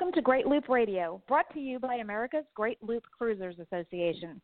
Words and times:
Welcome 0.00 0.14
to 0.14 0.22
Great 0.22 0.46
Loop 0.46 0.70
Radio, 0.70 1.20
brought 1.28 1.52
to 1.52 1.60
you 1.60 1.78
by 1.78 1.96
America's 1.96 2.46
Great 2.54 2.82
Loop 2.82 3.04
Cruisers 3.18 3.56
Association. 3.58 4.40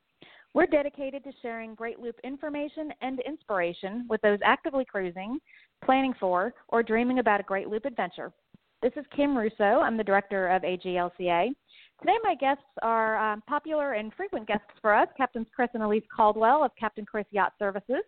We're 0.52 0.66
dedicated 0.66 1.24
to 1.24 1.32
sharing 1.40 1.74
Great 1.74 1.98
Loop 1.98 2.16
information 2.24 2.92
and 3.00 3.20
inspiration 3.20 4.04
with 4.06 4.20
those 4.20 4.38
actively 4.45 4.84
cruising, 4.84 5.38
planning 5.82 6.12
for, 6.20 6.52
or 6.68 6.82
dreaming 6.82 7.20
about 7.20 7.40
a 7.40 7.42
Great 7.42 7.68
Loop 7.68 7.86
adventure. 7.86 8.34
This 8.82 8.92
is 8.96 9.06
Kim 9.16 9.34
Russo. 9.34 9.80
I'm 9.80 9.96
the 9.96 10.04
director 10.04 10.48
of 10.48 10.60
AGLCA. 10.60 11.54
Today, 12.00 12.16
my 12.23 12.34
guests 12.38 12.62
are 12.82 13.16
um, 13.16 13.42
popular 13.48 13.95
and 13.95 14.12
frequent 14.12 14.46
guests 14.46 14.66
for 14.82 14.95
us 14.95 15.09
Captains 15.16 15.46
Chris 15.56 15.70
and 15.73 15.82
Alyse 15.82 16.04
Caldwell 16.14 16.64
of 16.64 16.70
Captain 16.78 17.06
Chris 17.06 17.24
Yacht 17.30 17.54
Services. 17.59 18.02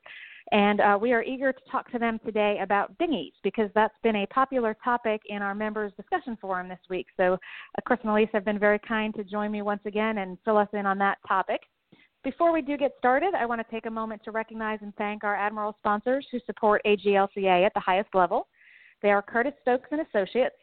And 0.50 0.80
uh, 0.80 0.98
we 1.00 1.12
are 1.12 1.22
eager 1.22 1.52
to 1.52 1.60
talk 1.70 1.90
to 1.92 1.98
them 1.98 2.18
today 2.24 2.58
about 2.62 2.96
dinghies 2.98 3.34
because 3.42 3.70
that's 3.74 3.94
been 4.02 4.16
a 4.16 4.26
popular 4.26 4.74
topic 4.82 5.20
in 5.26 5.42
our 5.42 5.54
members' 5.54 5.92
discussion 5.96 6.38
forum 6.40 6.68
this 6.68 6.78
week. 6.88 7.06
So, 7.16 7.34
uh, 7.34 7.80
Chris 7.84 8.00
and 8.02 8.10
Alyse 8.10 8.30
have 8.32 8.44
been 8.44 8.58
very 8.58 8.78
kind 8.78 9.14
to 9.14 9.24
join 9.24 9.52
me 9.52 9.60
once 9.60 9.82
again 9.84 10.18
and 10.18 10.38
fill 10.44 10.56
us 10.56 10.68
in 10.72 10.86
on 10.86 10.96
that 10.98 11.18
topic. 11.26 11.60
Before 12.24 12.52
we 12.52 12.62
do 12.62 12.76
get 12.76 12.92
started, 12.98 13.34
I 13.34 13.46
want 13.46 13.60
to 13.60 13.70
take 13.70 13.86
a 13.86 13.90
moment 13.90 14.22
to 14.24 14.30
recognize 14.30 14.78
and 14.82 14.94
thank 14.96 15.22
our 15.22 15.36
Admiral 15.36 15.76
sponsors 15.78 16.26
who 16.32 16.38
support 16.46 16.82
AGLCA 16.86 17.64
at 17.64 17.74
the 17.74 17.80
highest 17.80 18.14
level. 18.14 18.48
They 19.02 19.10
are 19.10 19.22
Curtis 19.22 19.52
Stokes 19.62 19.88
and 19.92 20.00
Associates, 20.00 20.56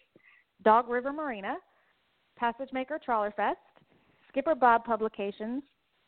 Dog 0.63 0.89
River 0.89 1.13
Marina, 1.13 1.55
Passage 2.37 2.69
Maker 2.73 2.99
Trawler 3.03 3.31
Fest, 3.31 3.59
Skipper 4.29 4.55
Bob 4.55 4.83
Publications, 4.83 5.63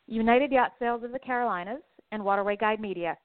United 0.08 0.52
Yacht 0.52 0.74
Sales 0.80 1.04
of 1.04 1.12
the 1.12 1.20
Carolinas, 1.20 1.82
and 2.12 2.24
Waterway 2.24 2.58
Guide 2.58 2.82
Media. 2.82 3.18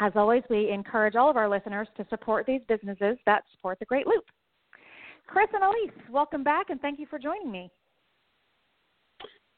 As 0.00 0.12
always, 0.16 0.42
we 0.48 0.70
encourage 0.70 1.14
all 1.14 1.28
of 1.28 1.36
our 1.36 1.48
listeners 1.48 1.86
to 1.98 2.06
support 2.08 2.46
these 2.46 2.62
businesses 2.68 3.18
that 3.26 3.44
support 3.52 3.78
the 3.78 3.84
Great 3.84 4.06
Loop. 4.06 4.24
Chris 5.26 5.48
and 5.52 5.62
Alyse, 5.62 6.10
welcome 6.10 6.42
back 6.42 6.70
and 6.70 6.80
thank 6.80 6.98
you 6.98 7.06
for 7.06 7.18
joining 7.18 7.52
me. 7.52 7.70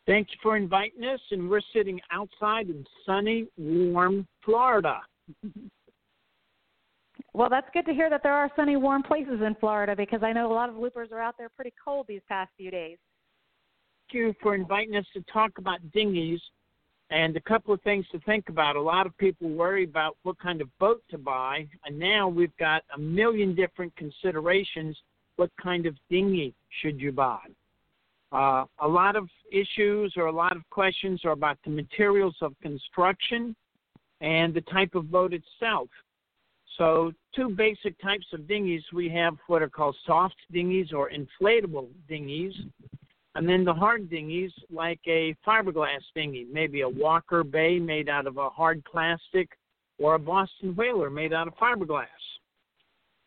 Thank 0.05 0.29
you 0.33 0.37
for 0.43 0.57
inviting 0.57 1.05
us, 1.05 1.21
and 1.31 1.49
we're 1.49 1.61
sitting 1.73 2.01
outside 2.11 2.69
in 2.69 2.85
sunny, 3.07 3.47
warm 3.57 4.27
Florida. 4.45 5.01
Well, 7.35 7.49
that's 7.49 7.69
good 7.73 7.87
to 7.87 7.95
hear 7.95 8.11
that 8.11 8.23
there 8.23 8.35
are 8.35 8.51
sunny, 8.57 8.77
warm 8.77 9.03
places 9.03 9.41
in 9.41 9.55
Florida 9.59 9.97
because 9.97 10.23
I 10.23 10.35
know 10.35 10.53
a 10.53 10.55
lot 10.55 10.69
of 10.69 10.77
loopers 10.77 11.09
are 11.13 11.21
out 11.21 11.37
there 11.39 11.49
pretty 11.49 11.73
cold 11.83 12.05
these 12.07 12.21
past 12.29 12.51
few 12.59 12.71
days. 12.71 12.99
Thank 14.11 14.21
you 14.21 14.35
for 14.43 14.55
inviting 14.55 14.97
us 14.97 15.07
to 15.15 15.23
talk 15.33 15.53
about 15.57 15.79
dinghies 15.93 16.41
and 17.13 17.37
a 17.37 17.41
couple 17.41 17.75
of 17.75 17.83
things 17.83 18.07
to 18.11 18.19
think 18.21 18.49
about. 18.49 18.75
A 18.75 18.81
lot 18.81 19.07
of 19.07 19.17
people 19.19 19.51
worry 19.51 19.85
about 19.85 20.17
what 20.23 20.39
kind 20.39 20.63
of 20.63 20.69
boat 20.79 21.03
to 21.11 21.19
buy, 21.19 21.69
and 21.85 21.99
now 21.99 22.27
we've 22.27 22.57
got 22.57 22.83
a 22.97 22.99
million 22.99 23.55
different 23.55 23.95
considerations. 23.97 24.97
What 25.37 25.51
kind 25.63 25.85
of 25.85 25.95
dinghy 26.11 26.55
should 26.81 26.99
you 26.99 27.13
buy? 27.13 27.41
Uh, 28.33 28.65
a 28.81 28.89
lot 28.89 29.15
of 29.15 29.29
issues 29.53 30.15
or 30.17 30.27
a 30.27 30.33
lot 30.33 30.57
of 30.57 30.63
questions 30.71 31.21
are 31.27 31.33
about 31.33 31.59
the 31.65 31.71
materials 31.71 32.35
of 32.41 32.55
construction 32.63 33.55
and 34.23 34.55
the 34.55 34.63
type 34.63 34.95
of 34.95 35.11
boat 35.11 35.35
itself. 35.35 35.89
So, 36.79 37.13
two 37.37 37.51
basic 37.51 38.01
types 38.01 38.25
of 38.33 38.49
dinghies 38.49 38.83
we 38.95 39.11
have 39.11 39.37
what 39.49 39.61
are 39.61 39.69
called 39.69 39.97
soft 40.07 40.37
dinghies 40.51 40.95
or 40.95 41.11
inflatable 41.11 41.89
dinghies, 42.09 42.55
and 43.35 43.49
then 43.49 43.65
the 43.65 43.73
hard 43.73 44.11
dinghies 44.11 44.53
like 44.71 45.01
a 45.07 45.35
fiberglass 45.47 46.03
dinghy, 46.15 46.47
maybe 46.53 46.83
a 46.83 46.89
Walker 46.89 47.43
Bay 47.43 47.79
made 47.79 48.09
out 48.09 48.27
of 48.27 48.37
a 48.37 48.51
hard 48.51 48.85
plastic, 48.85 49.49
or 49.99 50.15
a 50.15 50.19
Boston 50.19 50.75
Whaler 50.75 51.11
made 51.11 51.33
out 51.33 51.49
of 51.49 51.55
fiberglass. 51.57 52.07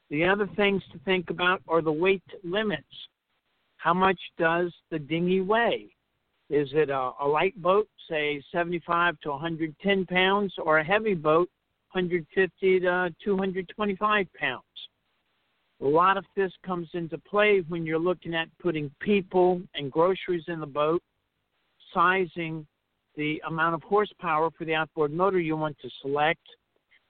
The 0.09 0.25
other 0.25 0.47
things 0.55 0.83
to 0.91 0.99
think 0.99 1.29
about 1.29 1.61
are 1.67 1.81
the 1.81 1.91
weight 1.91 2.23
limits. 2.43 2.83
How 3.77 3.93
much 3.93 4.19
does 4.37 4.71
the 4.91 4.99
dinghy 4.99 5.41
weigh? 5.41 5.87
Is 6.49 6.69
it 6.73 6.89
a, 6.91 7.11
a 7.19 7.27
light 7.27 7.59
boat, 7.59 7.87
say 8.07 8.43
75 8.51 9.19
to 9.21 9.31
110 9.31 10.05
pounds, 10.05 10.53
or 10.59 10.77
a 10.77 10.83
heavy 10.83 11.15
boat, 11.15 11.49
150 11.91 12.79
to 12.81 13.15
225 13.23 14.27
pounds. 14.33 14.63
A 15.81 15.85
lot 15.85 16.17
of 16.17 16.25
this 16.35 16.51
comes 16.65 16.87
into 16.93 17.17
play 17.17 17.61
when 17.67 17.85
you're 17.85 17.99
looking 17.99 18.33
at 18.33 18.47
putting 18.59 18.89
people 18.99 19.61
and 19.73 19.91
groceries 19.91 20.45
in 20.47 20.59
the 20.59 20.65
boat, 20.65 21.01
sizing 21.93 22.65
the 23.15 23.41
amount 23.47 23.75
of 23.75 23.83
horsepower 23.83 24.49
for 24.57 24.65
the 24.65 24.73
outboard 24.73 25.11
motor 25.11 25.39
you 25.39 25.55
want 25.57 25.77
to 25.81 25.89
select, 26.01 26.41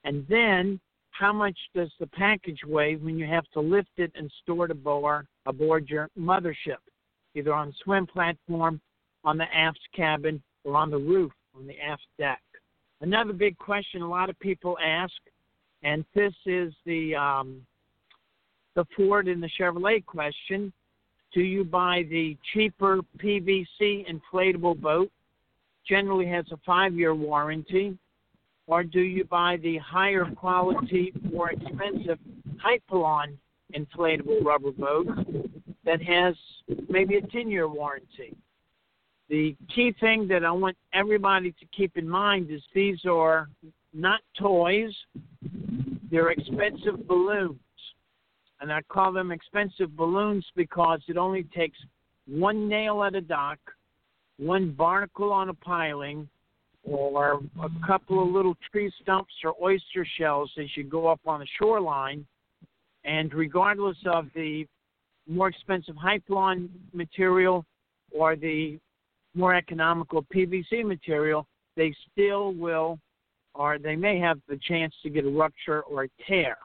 and 0.03 0.25
then 0.27 0.79
how 1.11 1.31
much 1.31 1.57
does 1.73 1.89
the 1.99 2.07
package 2.07 2.59
weigh 2.67 2.95
when 2.95 3.17
you 3.17 3.25
have 3.25 3.45
to 3.53 3.59
lift 3.59 3.89
it 3.97 4.11
and 4.15 4.31
store 4.43 4.65
it 4.65 4.71
aboard, 4.71 5.27
aboard 5.45 5.87
your 5.89 6.09
mothership, 6.17 6.81
either 7.35 7.53
on 7.53 7.67
the 7.67 7.73
swim 7.83 8.05
platform, 8.05 8.81
on 9.23 9.37
the 9.37 9.55
aft 9.55 9.79
cabin, 9.95 10.41
or 10.63 10.75
on 10.75 10.91
the 10.91 10.97
roof 10.97 11.31
on 11.55 11.65
the 11.67 11.79
aft 11.79 12.05
deck. 12.17 12.41
Another 13.01 13.33
big 13.33 13.57
question 13.57 14.01
a 14.01 14.09
lot 14.09 14.29
of 14.29 14.39
people 14.39 14.77
ask, 14.83 15.13
and 15.83 16.03
this 16.13 16.33
is 16.45 16.73
the 16.85 17.15
um, 17.15 17.61
the 18.75 18.85
Ford 18.95 19.27
and 19.27 19.41
the 19.41 19.49
Chevrolet 19.59 20.05
question: 20.05 20.71
Do 21.33 21.41
you 21.41 21.63
buy 21.63 22.05
the 22.09 22.37
cheaper 22.53 22.99
PVC 23.17 24.05
inflatable 24.07 24.79
boat? 24.79 25.11
Generally 25.87 26.27
has 26.27 26.45
a 26.51 26.57
five-year 26.65 27.13
warranty, 27.13 27.97
or 28.67 28.83
do 28.83 29.01
you 29.01 29.23
buy 29.23 29.57
the 29.57 29.77
higher 29.77 30.25
quality, 30.25 31.13
more 31.31 31.51
expensive 31.51 32.19
Hypalon 32.63 33.37
inflatable 33.75 34.43
rubber 34.43 34.71
boat 34.71 35.07
that 35.83 36.01
has 36.01 36.35
maybe 36.89 37.17
a 37.17 37.21
10-year 37.21 37.67
warranty? 37.67 38.35
the 39.29 39.55
key 39.73 39.93
thing 39.99 40.27
that 40.27 40.45
I 40.45 40.51
want 40.51 40.77
everybody 40.93 41.51
to 41.51 41.65
keep 41.75 41.97
in 41.97 42.07
mind 42.07 42.51
is 42.51 42.61
these 42.73 43.05
are 43.05 43.49
not 43.93 44.21
toys, 44.37 44.93
they're 46.11 46.29
expensive 46.29 47.07
balloons. 47.07 47.59
And 48.61 48.71
I 48.71 48.81
call 48.83 49.11
them 49.11 49.31
expensive 49.31 49.95
balloons 49.95 50.45
because 50.55 51.01
it 51.07 51.17
only 51.17 51.43
takes 51.55 51.77
one 52.27 52.67
nail 52.67 53.03
at 53.03 53.15
a 53.15 53.21
dock, 53.21 53.59
one 54.37 54.71
barnacle 54.71 55.31
on 55.31 55.49
a 55.49 55.53
piling, 55.53 56.27
or 56.83 57.41
a 57.61 57.87
couple 57.87 58.21
of 58.21 58.29
little 58.29 58.55
tree 58.71 58.91
stumps 59.01 59.33
or 59.43 59.55
oyster 59.61 60.05
shells 60.17 60.51
as 60.59 60.67
you 60.75 60.83
go 60.83 61.07
up 61.07 61.19
on 61.25 61.39
the 61.39 61.47
shoreline. 61.59 62.25
And 63.03 63.33
regardless 63.33 63.97
of 64.05 64.27
the 64.35 64.65
more 65.27 65.49
expensive 65.49 65.95
Hypalon 65.95 66.69
material 66.93 67.65
or 68.11 68.35
the 68.35 68.79
more 69.33 69.53
economical 69.53 70.23
PVC 70.23 70.85
material, 70.85 71.47
they 71.75 71.93
still 72.11 72.53
will, 72.53 72.99
or 73.53 73.77
they 73.77 73.95
may 73.95 74.19
have 74.19 74.39
the 74.47 74.57
chance 74.67 74.93
to 75.03 75.09
get 75.09 75.25
a 75.25 75.29
rupture 75.29 75.81
or 75.81 76.03
a 76.03 76.09
tear, 76.27 76.57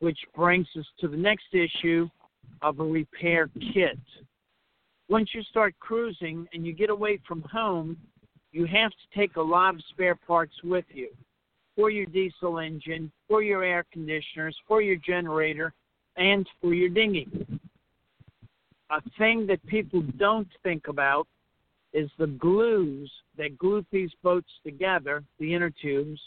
which 0.00 0.18
brings 0.34 0.66
us 0.78 0.86
to 0.98 1.08
the 1.08 1.16
next 1.16 1.54
issue 1.54 2.08
of 2.62 2.80
a 2.80 2.84
repair 2.84 3.48
kit. 3.72 3.98
Once 5.08 5.30
you 5.34 5.42
start 5.44 5.74
cruising 5.80 6.46
and 6.52 6.66
you 6.66 6.72
get 6.72 6.90
away 6.90 7.18
from 7.26 7.42
home, 7.42 7.96
you 8.52 8.64
have 8.66 8.90
to 8.90 9.18
take 9.18 9.36
a 9.36 9.42
lot 9.42 9.74
of 9.74 9.82
spare 9.90 10.14
parts 10.14 10.54
with 10.64 10.84
you 10.92 11.08
for 11.76 11.90
your 11.90 12.06
diesel 12.06 12.58
engine, 12.58 13.10
for 13.28 13.42
your 13.42 13.62
air 13.62 13.84
conditioners, 13.92 14.56
for 14.66 14.82
your 14.82 14.96
generator, 14.96 15.72
and 16.16 16.46
for 16.60 16.74
your 16.74 16.88
dinghy. 16.88 17.28
A 18.90 19.00
thing 19.18 19.46
that 19.46 19.64
people 19.66 20.02
don't 20.18 20.48
think 20.62 20.88
about 20.88 21.28
is 21.92 22.10
the 22.18 22.26
glues 22.26 23.10
that 23.36 23.56
glue 23.58 23.84
these 23.90 24.10
boats 24.22 24.50
together, 24.64 25.22
the 25.38 25.54
inner 25.54 25.70
tubes, 25.70 26.20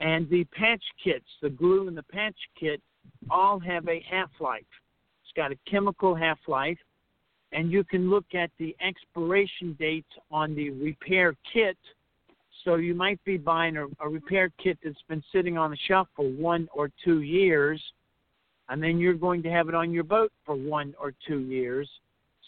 and 0.00 0.28
the 0.28 0.44
patch 0.44 0.82
kits, 1.02 1.26
the 1.40 1.50
glue 1.50 1.88
and 1.88 1.96
the 1.96 2.02
patch 2.04 2.36
kit, 2.58 2.80
all 3.30 3.58
have 3.58 3.88
a 3.88 4.04
half 4.08 4.30
life. 4.40 4.62
It's 5.22 5.32
got 5.36 5.52
a 5.52 5.70
chemical 5.70 6.14
half 6.14 6.38
life, 6.46 6.78
and 7.52 7.70
you 7.70 7.84
can 7.84 8.10
look 8.10 8.26
at 8.34 8.50
the 8.58 8.76
expiration 8.80 9.76
dates 9.78 10.10
on 10.30 10.54
the 10.54 10.70
repair 10.70 11.34
kit. 11.52 11.78
So 12.64 12.76
you 12.76 12.94
might 12.94 13.22
be 13.24 13.36
buying 13.36 13.76
a, 13.76 13.86
a 14.00 14.08
repair 14.08 14.50
kit 14.62 14.78
that's 14.82 15.02
been 15.08 15.22
sitting 15.32 15.58
on 15.58 15.70
the 15.70 15.78
shelf 15.88 16.08
for 16.16 16.28
one 16.28 16.68
or 16.72 16.90
two 17.04 17.20
years, 17.20 17.82
and 18.68 18.82
then 18.82 18.98
you're 18.98 19.14
going 19.14 19.42
to 19.42 19.50
have 19.50 19.68
it 19.68 19.74
on 19.74 19.92
your 19.92 20.04
boat 20.04 20.32
for 20.46 20.54
one 20.54 20.94
or 20.98 21.12
two 21.26 21.40
years 21.40 21.88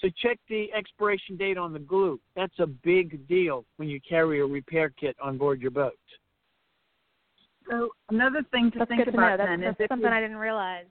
so 0.00 0.08
check 0.22 0.38
the 0.48 0.72
expiration 0.72 1.36
date 1.36 1.56
on 1.56 1.72
the 1.72 1.78
glue. 1.78 2.20
That's 2.34 2.58
a 2.58 2.66
big 2.66 3.26
deal 3.28 3.64
when 3.76 3.88
you 3.88 4.00
carry 4.06 4.40
a 4.40 4.46
repair 4.46 4.90
kit 4.90 5.16
on 5.22 5.38
board 5.38 5.60
your 5.60 5.70
boat. 5.70 5.94
So 7.68 7.90
another 8.10 8.42
thing 8.50 8.70
to 8.72 8.80
that's 8.80 8.88
think 8.88 9.06
about 9.06 9.36
to 9.36 9.44
know. 9.44 9.50
then 9.50 9.60
that's, 9.60 9.80
is 9.80 9.86
something 9.88 10.08
I 10.08 10.20
didn't 10.20 10.36
realize. 10.36 10.86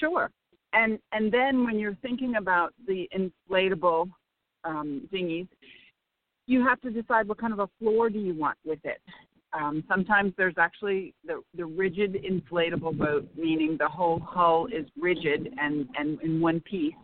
Sure, 0.00 0.30
and 0.72 0.98
and 1.12 1.32
then 1.32 1.64
when 1.64 1.78
you're 1.78 1.96
thinking 2.02 2.36
about 2.36 2.72
the 2.86 3.08
inflatable 3.16 4.08
um, 4.64 5.08
dinghies, 5.12 5.46
you 6.46 6.64
have 6.64 6.80
to 6.82 6.90
decide 6.90 7.28
what 7.28 7.38
kind 7.38 7.52
of 7.52 7.58
a 7.58 7.68
floor 7.78 8.08
do 8.08 8.18
you 8.18 8.34
want 8.34 8.58
with 8.64 8.78
it. 8.84 9.00
Um, 9.52 9.84
sometimes 9.88 10.34
there's 10.36 10.58
actually 10.58 11.14
the, 11.24 11.40
the 11.56 11.64
rigid 11.64 12.14
inflatable 12.28 12.98
boat, 12.98 13.28
meaning 13.36 13.76
the 13.78 13.88
whole 13.88 14.20
hull 14.20 14.66
is 14.66 14.84
rigid 15.00 15.54
and, 15.58 15.88
and 15.96 16.20
in 16.20 16.40
one 16.40 16.60
piece 16.60 16.94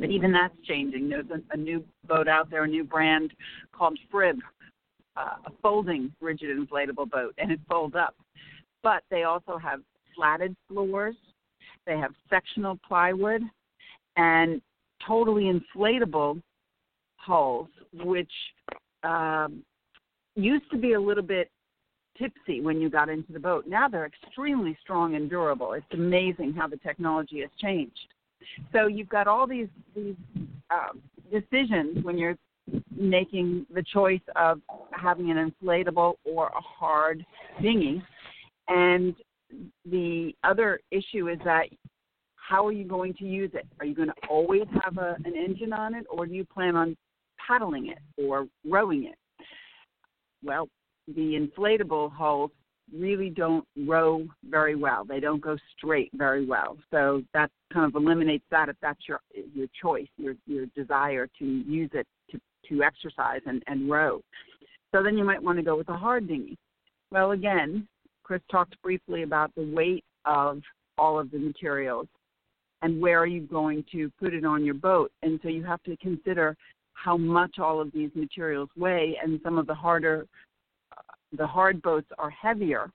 But 0.00 0.10
even 0.10 0.32
that's 0.32 0.54
changing. 0.64 1.08
There's 1.08 1.26
a, 1.30 1.40
a 1.52 1.56
new 1.56 1.84
boat 2.06 2.28
out 2.28 2.50
there, 2.50 2.64
a 2.64 2.68
new 2.68 2.84
brand 2.84 3.32
called 3.72 3.98
Frib, 4.10 4.38
a 5.20 5.52
folding 5.62 6.12
rigid 6.20 6.56
inflatable 6.56 7.10
boat, 7.10 7.34
and 7.38 7.50
it 7.50 7.60
folds 7.68 7.94
up. 7.94 8.14
But 8.82 9.02
they 9.10 9.24
also 9.24 9.58
have 9.58 9.80
slatted 10.14 10.56
floors, 10.68 11.16
they 11.86 11.98
have 11.98 12.12
sectional 12.28 12.78
plywood, 12.86 13.42
and 14.16 14.60
totally 15.06 15.50
inflatable 15.52 16.40
hulls, 17.16 17.68
which 17.92 18.32
um, 19.02 19.62
used 20.34 20.70
to 20.70 20.78
be 20.78 20.94
a 20.94 21.00
little 21.00 21.22
bit 21.22 21.50
tipsy 22.18 22.60
when 22.60 22.80
you 22.80 22.90
got 22.90 23.08
into 23.08 23.32
the 23.32 23.38
boat. 23.38 23.66
Now 23.66 23.88
they're 23.88 24.06
extremely 24.06 24.76
strong 24.82 25.14
and 25.14 25.28
durable. 25.28 25.72
It's 25.72 25.86
amazing 25.92 26.52
how 26.52 26.68
the 26.68 26.76
technology 26.78 27.40
has 27.40 27.50
changed. 27.58 27.98
So 28.72 28.86
you've 28.86 29.08
got 29.08 29.26
all 29.26 29.46
these 29.46 29.68
these 29.94 30.14
uh, 30.70 30.92
decisions 31.30 32.04
when 32.04 32.18
you're 32.18 32.36
making 33.00 33.66
the 33.74 33.82
choice 33.82 34.20
of 34.36 34.60
having 34.92 35.30
an 35.30 35.52
inflatable 35.62 36.14
or 36.24 36.48
a 36.48 36.60
hard 36.60 37.24
dinghy. 37.62 38.02
And 38.68 39.14
the 39.84 40.32
other 40.44 40.80
issue 40.90 41.28
is 41.28 41.38
that 41.44 41.64
how 42.36 42.66
are 42.66 42.72
you 42.72 42.84
going 42.84 43.14
to 43.14 43.24
use 43.24 43.50
it? 43.54 43.66
Are 43.78 43.86
you 43.86 43.94
going 43.94 44.08
to 44.08 44.28
always 44.28 44.66
have 44.82 44.98
a, 44.98 45.16
an 45.24 45.34
engine 45.36 45.72
on 45.72 45.94
it, 45.94 46.04
or 46.10 46.26
do 46.26 46.34
you 46.34 46.44
plan 46.44 46.76
on 46.76 46.96
paddling 47.44 47.88
it 47.88 47.98
or 48.16 48.46
rowing 48.68 49.04
it? 49.04 49.16
Well, 50.42 50.68
the 51.06 51.34
inflatable 51.38 52.12
hulls 52.12 52.50
really 52.92 53.30
don't 53.30 53.64
row 53.86 54.26
very 54.48 54.74
well. 54.74 55.04
They 55.04 55.20
don't 55.20 55.40
go 55.40 55.56
straight 55.76 56.10
very 56.14 56.44
well. 56.44 56.76
So 56.90 57.22
that 57.34 57.50
kind 57.72 57.86
of 57.86 57.94
eliminates 57.94 58.44
that 58.50 58.68
if 58.68 58.76
that's 58.82 59.00
your 59.08 59.20
your 59.54 59.68
choice, 59.80 60.08
your 60.16 60.34
your 60.46 60.66
desire 60.74 61.28
to 61.38 61.44
use 61.44 61.90
it 61.94 62.06
to 62.70 62.82
exercise 62.82 63.40
and, 63.46 63.62
and 63.66 63.90
row. 63.90 64.22
So 64.92 65.02
then 65.02 65.16
you 65.16 65.24
might 65.24 65.42
want 65.42 65.58
to 65.58 65.62
go 65.62 65.76
with 65.76 65.88
a 65.88 65.96
hard 65.96 66.26
dinghy. 66.26 66.56
Well, 67.12 67.32
again, 67.32 67.86
Chris 68.22 68.40
talked 68.50 68.80
briefly 68.82 69.22
about 69.22 69.54
the 69.54 69.72
weight 69.74 70.04
of 70.24 70.62
all 70.98 71.18
of 71.18 71.30
the 71.30 71.38
materials 71.38 72.06
and 72.82 73.00
where 73.00 73.18
are 73.18 73.26
you 73.26 73.42
going 73.42 73.84
to 73.92 74.10
put 74.18 74.34
it 74.34 74.44
on 74.44 74.64
your 74.64 74.74
boat. 74.74 75.12
And 75.22 75.38
so 75.42 75.48
you 75.48 75.64
have 75.64 75.82
to 75.84 75.96
consider 75.98 76.56
how 76.94 77.16
much 77.16 77.58
all 77.58 77.80
of 77.80 77.92
these 77.92 78.10
materials 78.14 78.68
weigh 78.76 79.16
and 79.22 79.40
some 79.42 79.58
of 79.58 79.66
the 79.66 79.74
harder 79.74 80.26
uh, 80.96 81.02
the 81.36 81.46
hard 81.46 81.80
boats 81.82 82.08
are 82.18 82.30
heavier. 82.30 82.90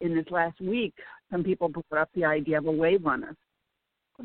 In 0.00 0.14
this 0.14 0.26
last 0.30 0.58
week, 0.60 0.94
some 1.30 1.44
people 1.44 1.68
brought 1.68 2.02
up 2.02 2.08
the 2.14 2.24
idea 2.24 2.56
of 2.56 2.66
a 2.66 2.72
wave 2.72 3.04
runner. 3.04 3.36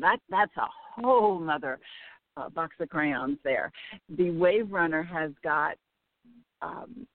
That 0.00 0.18
that's 0.30 0.56
a 0.56 0.66
whole 0.94 1.48
other 1.50 1.78
uh, 2.36 2.48
box 2.50 2.76
of 2.80 2.88
crayons 2.88 3.38
there. 3.44 3.72
The 4.16 4.30
wave 4.30 4.70
runner 4.70 5.02
has 5.02 5.30
got 5.42 5.76
um, 6.62 7.06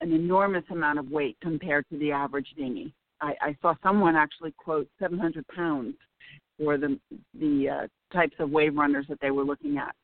an 0.00 0.12
enormous 0.12 0.64
amount 0.70 0.98
of 0.98 1.10
weight 1.10 1.36
compared 1.42 1.88
to 1.90 1.98
the 1.98 2.12
average 2.12 2.48
dinghy. 2.56 2.92
I, 3.20 3.34
I 3.40 3.56
saw 3.60 3.74
someone 3.82 4.16
actually 4.16 4.52
quote 4.56 4.88
700 5.00 5.46
pounds 5.48 5.94
for 6.58 6.76
the 6.76 6.98
the 7.38 7.68
uh, 7.68 8.14
types 8.14 8.34
of 8.38 8.50
wave 8.50 8.76
runners 8.76 9.06
that 9.08 9.18
they 9.20 9.30
were 9.30 9.44
looking 9.44 9.78
at. 9.78 9.94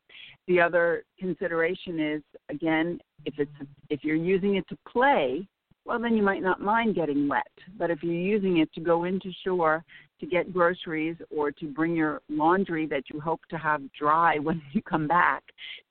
The 0.47 0.61
other 0.61 1.03
consideration 1.19 1.99
is 1.99 2.21
again, 2.49 2.99
if 3.25 3.35
it's 3.37 3.51
if 3.89 4.03
you're 4.03 4.15
using 4.15 4.55
it 4.55 4.67
to 4.69 4.77
play, 4.87 5.47
well 5.85 5.99
then 5.99 6.15
you 6.15 6.23
might 6.23 6.43
not 6.43 6.61
mind 6.61 6.95
getting 6.95 7.27
wet. 7.27 7.43
But 7.77 7.89
if 7.89 8.03
you're 8.03 8.13
using 8.13 8.57
it 8.57 8.71
to 8.73 8.81
go 8.81 9.05
into 9.05 9.31
shore 9.43 9.83
to 10.19 10.25
get 10.25 10.53
groceries 10.53 11.15
or 11.35 11.51
to 11.51 11.67
bring 11.67 11.95
your 11.95 12.21
laundry 12.29 12.85
that 12.87 13.03
you 13.11 13.19
hope 13.19 13.41
to 13.49 13.57
have 13.57 13.81
dry 13.93 14.37
when 14.39 14.61
you 14.71 14.81
come 14.81 15.07
back, 15.07 15.43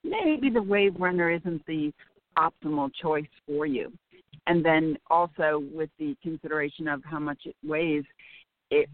maybe 0.03 0.51
the 0.51 0.63
wave 0.63 0.95
runner 0.99 1.31
isn't 1.31 1.65
the 1.67 1.93
optimal 2.39 2.91
choice 3.01 3.27
for 3.47 3.67
you. 3.67 3.93
And 4.47 4.65
then 4.65 4.99
also 5.11 5.63
with 5.73 5.91
the 5.99 6.17
consideration 6.23 6.89
of 6.89 7.03
how 7.05 7.19
much 7.19 7.43
it 7.45 7.57
weighs, 7.65 8.05
it 8.71 8.89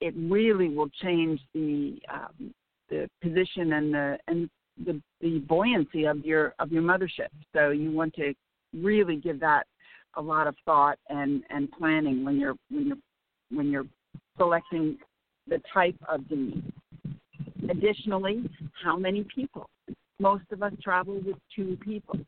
it 0.00 0.14
really 0.16 0.68
will 0.68 0.88
change 1.02 1.40
the 1.54 1.98
um, 2.12 2.54
the 2.88 3.08
position 3.22 3.74
and 3.74 3.92
the 3.92 4.18
and 4.28 4.48
the, 4.84 5.00
the 5.20 5.38
buoyancy 5.40 6.04
of 6.04 6.24
your 6.24 6.54
of 6.58 6.70
your 6.72 6.82
mothership. 6.82 7.28
So 7.54 7.70
you 7.70 7.90
want 7.90 8.14
to 8.14 8.32
really 8.74 9.16
give 9.16 9.40
that 9.40 9.66
a 10.16 10.22
lot 10.22 10.46
of 10.46 10.54
thought 10.64 10.98
and 11.08 11.42
and 11.50 11.70
planning 11.72 12.24
when 12.24 12.38
you're 12.38 12.56
when 12.70 12.86
you're 12.86 12.96
when 13.50 13.70
you're 13.70 13.86
selecting 14.36 14.98
the 15.48 15.60
type 15.72 15.96
of 16.08 16.28
dinghy. 16.28 16.62
Additionally, 17.70 18.48
how 18.82 18.96
many 18.96 19.24
people? 19.34 19.68
Most 20.18 20.44
of 20.52 20.62
us 20.62 20.72
travel 20.82 21.20
with 21.24 21.36
two 21.54 21.76
people. 21.82 22.18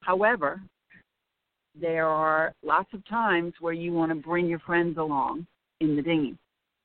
However, 0.00 0.60
there 1.80 2.06
are 2.06 2.52
lots 2.62 2.92
of 2.92 3.06
times 3.08 3.54
where 3.60 3.72
you 3.72 3.92
want 3.92 4.10
to 4.10 4.16
bring 4.16 4.46
your 4.46 4.58
friends 4.60 4.98
along 4.98 5.46
in 5.80 5.96
the 5.96 6.02
dinghy. 6.02 6.36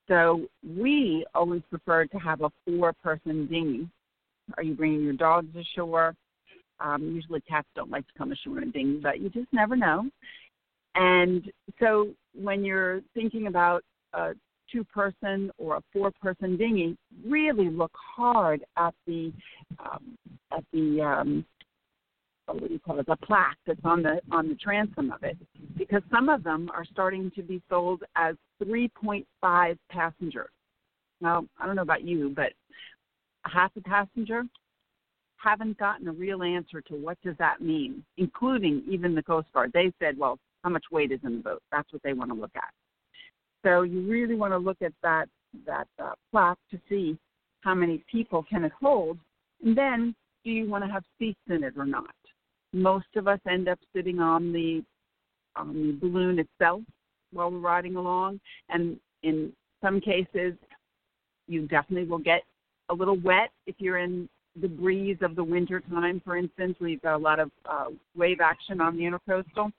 So 0.08 0.48
we 0.66 1.26
always 1.36 1.62
prefer 1.70 2.06
to 2.06 2.18
have 2.18 2.42
a 2.42 2.52
four 2.66 2.94
person 2.94 3.48
dinghy 3.48 3.90
are 4.56 4.64
you 4.64 4.76
bringing 4.76 5.04
your 5.04 5.14
dogs 5.14 5.54
ashore? 5.56 6.16
Um, 6.80 7.04
usually 7.04 7.42
cats 7.42 7.68
don't 7.76 7.90
like 7.90 8.06
to 8.08 8.14
come 8.18 8.32
ashore 8.32 8.60
in 8.60 8.70
a 8.70 8.72
dinghy, 8.72 9.00
but 9.02 9.20
you 9.20 9.30
just 9.30 9.52
never 9.52 9.76
know. 9.76 10.10
And 10.96 11.52
so 11.80 12.10
when 12.34 12.64
you're 12.64 13.02
thinking 13.14 13.48
about 13.48 13.84
a 14.14 14.34
two 14.72 14.84
person 14.84 15.52
or 15.58 15.78
a 15.78 15.84
four 15.94 16.12
person 16.22 16.58
dinghy, 16.58 16.98
really 17.26 17.70
look 17.70 17.92
hard 17.94 18.64
at 18.78 18.94
the 19.06 19.32
um, 19.80 20.18
at 20.52 20.64
the 20.74 21.02
um, 21.02 21.46
what 22.46 22.68
do 22.68 22.74
you 22.74 22.80
call 22.80 23.00
it, 23.00 23.06
the 23.06 23.18
plaque 23.18 23.58
that's 23.66 23.80
on 23.84 24.02
the 24.02 24.22
on 24.32 24.48
the 24.48 24.56
transom 24.56 25.12
of 25.12 25.24
it, 25.24 25.38
because 25.78 26.02
some 26.12 26.30
of 26.30 26.44
them 26.44 26.70
are 26.74 26.86
starting 26.86 27.32
to 27.36 27.42
be 27.42 27.62
sold 27.70 28.04
as 28.16 28.36
3.5 28.64 29.78
passengers. 29.90 30.50
Now 31.22 31.46
I 31.60 31.66
don't 31.66 31.76
know 31.76 31.82
about 31.82 32.04
you, 32.04 32.34
but 32.36 32.54
half 33.44 33.72
a 33.76 33.82
passenger 33.82 34.44
haven't 35.38 35.78
gotten 35.78 36.08
a 36.08 36.12
real 36.12 36.44
answer 36.44 36.82
to 36.82 36.96
what 36.96 37.18
does 37.24 37.36
that 37.38 37.62
mean, 37.62 38.04
including 38.18 38.84
even 38.90 39.14
the 39.14 39.24
Coast 39.24 39.48
Guard. 39.54 39.72
They 39.74 39.92
said, 40.00 40.18
well, 40.18 40.40
how 40.64 40.70
much 40.70 40.86
weight 40.92 41.12
is 41.12 41.20
in 41.24 41.38
the 41.38 41.44
boat? 41.44 41.62
That's 41.72 41.92
what 41.94 42.02
they 42.04 42.14
want 42.14 42.32
to 42.32 42.38
look 42.38 42.52
at. 42.56 42.74
So 43.64 43.82
you 43.82 44.02
really 44.08 44.36
want 44.36 44.54
to 44.54 44.58
look 44.58 44.82
at 44.82 44.94
that 45.04 45.28
that 45.66 45.88
uh, 46.02 46.14
plaque 46.32 46.58
to 46.72 46.80
see 46.90 47.18
how 47.62 47.74
many 47.74 48.04
people 48.12 48.44
can 48.50 48.64
it 48.64 48.72
hold, 48.80 49.18
and 49.64 49.78
then 49.78 50.16
do 50.44 50.52
you 50.52 50.70
want 50.70 50.84
to 50.84 50.92
have 50.92 51.04
seats 51.18 51.40
in 51.50 51.64
it 51.64 51.74
or 51.78 51.86
not? 51.86 52.14
Most 52.74 53.08
of 53.16 53.28
us 53.28 53.40
end 53.50 53.68
up 53.68 53.80
sitting 53.96 54.20
on 54.20 54.52
the 54.52 54.84
on 55.56 55.74
the 55.74 55.98
balloon 56.00 56.40
itself 56.40 56.82
while 57.34 57.52
we're 57.52 57.60
riding 57.60 57.96
along, 57.96 58.40
and 58.70 59.00
in 59.24 59.52
some 59.82 60.00
cases, 60.00 60.54
you 61.48 61.68
definitely 61.68 62.08
will 62.08 62.20
get 62.20 62.44
a 62.90 62.94
little 62.94 63.20
wet 63.20 63.50
if 63.66 63.76
you're 63.80 63.98
in 63.98 64.30
the 64.62 64.68
breeze 64.68 65.18
of 65.22 65.36
the 65.36 65.44
winter 65.44 65.82
time, 65.82 66.22
for 66.24 66.38
instance, 66.38 66.76
where 66.80 66.90
you've 66.90 67.02
got 67.02 67.16
a 67.16 67.18
lot 67.18 67.40
of 67.40 67.52
uh, 67.70 67.86
wave 68.16 68.40
action 68.42 68.82
on 68.82 68.98
the 68.98 69.04
intercoastal. 69.04 69.72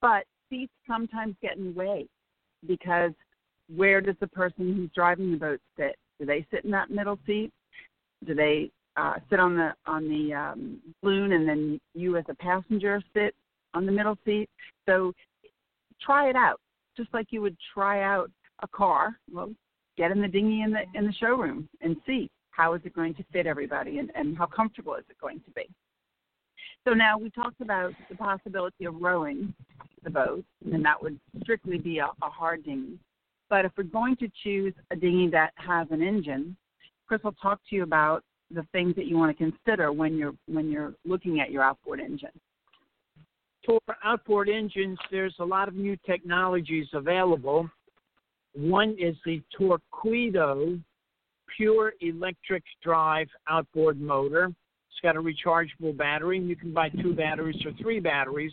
But 0.00 0.24
seats 0.48 0.72
sometimes 0.86 1.34
get 1.42 1.56
in 1.56 1.72
the 1.72 1.78
way 1.78 2.06
because 2.66 3.12
where 3.74 4.00
does 4.00 4.16
the 4.20 4.26
person 4.26 4.74
who's 4.74 4.90
driving 4.94 5.30
the 5.30 5.36
boat 5.36 5.60
sit? 5.76 5.96
Do 6.18 6.26
they 6.26 6.46
sit 6.50 6.64
in 6.64 6.70
that 6.72 6.90
middle 6.90 7.18
seat? 7.26 7.52
Do 8.26 8.34
they 8.34 8.70
uh, 8.96 9.14
sit 9.30 9.38
on 9.38 9.56
the 9.56 9.74
on 9.86 10.08
the 10.08 10.34
um, 10.34 10.78
balloon 11.02 11.32
and 11.32 11.48
then 11.48 11.80
you 11.94 12.16
as 12.16 12.24
a 12.28 12.34
passenger 12.34 13.00
sit 13.14 13.34
on 13.74 13.86
the 13.86 13.92
middle 13.92 14.18
seat? 14.24 14.48
So 14.86 15.12
try 16.00 16.28
it 16.28 16.36
out, 16.36 16.60
just 16.96 17.12
like 17.12 17.28
you 17.30 17.40
would 17.42 17.56
try 17.74 18.02
out 18.02 18.30
a 18.62 18.68
car. 18.68 19.16
Well, 19.32 19.52
get 19.96 20.10
in 20.10 20.20
the 20.20 20.28
dinghy 20.28 20.62
in 20.62 20.72
the 20.72 20.82
in 20.94 21.06
the 21.06 21.12
showroom 21.12 21.68
and 21.80 21.96
see 22.06 22.30
how 22.50 22.74
is 22.74 22.80
it 22.84 22.94
going 22.94 23.14
to 23.14 23.24
fit 23.32 23.46
everybody 23.46 23.98
and, 23.98 24.10
and 24.16 24.36
how 24.36 24.46
comfortable 24.46 24.94
is 24.96 25.04
it 25.08 25.16
going 25.20 25.40
to 25.40 25.50
be. 25.52 25.68
So 26.84 26.92
now 26.92 27.18
we 27.18 27.30
talked 27.30 27.60
about 27.60 27.92
the 28.08 28.16
possibility 28.16 28.84
of 28.84 29.00
rowing 29.00 29.54
the 30.02 30.10
boat, 30.10 30.44
and 30.70 30.84
that 30.84 31.02
would 31.02 31.18
strictly 31.42 31.78
be 31.78 31.98
a, 31.98 32.06
a 32.06 32.28
hard 32.28 32.64
dinghy. 32.64 32.98
But 33.50 33.64
if 33.64 33.72
we're 33.76 33.84
going 33.84 34.16
to 34.16 34.28
choose 34.42 34.74
a 34.90 34.96
dinghy 34.96 35.28
that 35.30 35.52
has 35.56 35.86
an 35.90 36.02
engine, 36.02 36.56
Chris 37.06 37.22
will 37.24 37.32
talk 37.32 37.60
to 37.70 37.76
you 37.76 37.82
about 37.82 38.22
the 38.50 38.66
things 38.72 38.94
that 38.96 39.06
you 39.06 39.16
want 39.16 39.36
to 39.36 39.50
consider 39.50 39.92
when 39.92 40.16
you're 40.16 40.34
when 40.46 40.70
you're 40.70 40.94
looking 41.04 41.40
at 41.40 41.50
your 41.50 41.62
outboard 41.62 42.00
engine. 42.00 42.30
For 43.66 43.80
outboard 44.02 44.48
engines, 44.48 44.98
there's 45.10 45.34
a 45.40 45.44
lot 45.44 45.68
of 45.68 45.74
new 45.74 45.96
technologies 46.06 46.86
available 46.94 47.68
one 48.58 48.96
is 48.98 49.14
the 49.24 49.40
Torqeedo 49.58 50.80
pure 51.56 51.92
electric 52.00 52.62
drive 52.82 53.28
outboard 53.48 54.00
motor. 54.00 54.46
It's 54.46 55.00
got 55.02 55.16
a 55.16 55.22
rechargeable 55.22 55.96
battery, 55.96 56.38
and 56.38 56.48
you 56.48 56.56
can 56.56 56.72
buy 56.72 56.88
two 56.88 57.14
batteries 57.14 57.64
or 57.64 57.72
three 57.80 58.00
batteries 58.00 58.52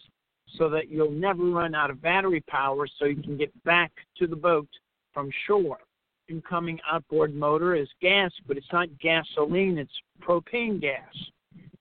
so 0.58 0.70
that 0.70 0.90
you'll 0.90 1.12
never 1.12 1.44
run 1.44 1.76
out 1.76 1.90
of 1.90 2.02
battery 2.02 2.42
power 2.48 2.88
so 2.98 3.06
you 3.06 3.22
can 3.22 3.38
get 3.38 3.52
back 3.64 3.92
to 4.18 4.28
the 4.28 4.36
boat 4.36 4.70
from 5.14 5.30
shore. 5.48 5.80
incoming 6.28 6.80
outboard 6.90 7.36
motor 7.36 7.76
is 7.76 7.88
gas, 8.02 8.32
but 8.48 8.58
it's 8.58 8.72
not 8.74 8.88
gasoline, 9.00 9.78
it's 9.78 9.92
propane 10.22 10.82
gas. 10.82 11.14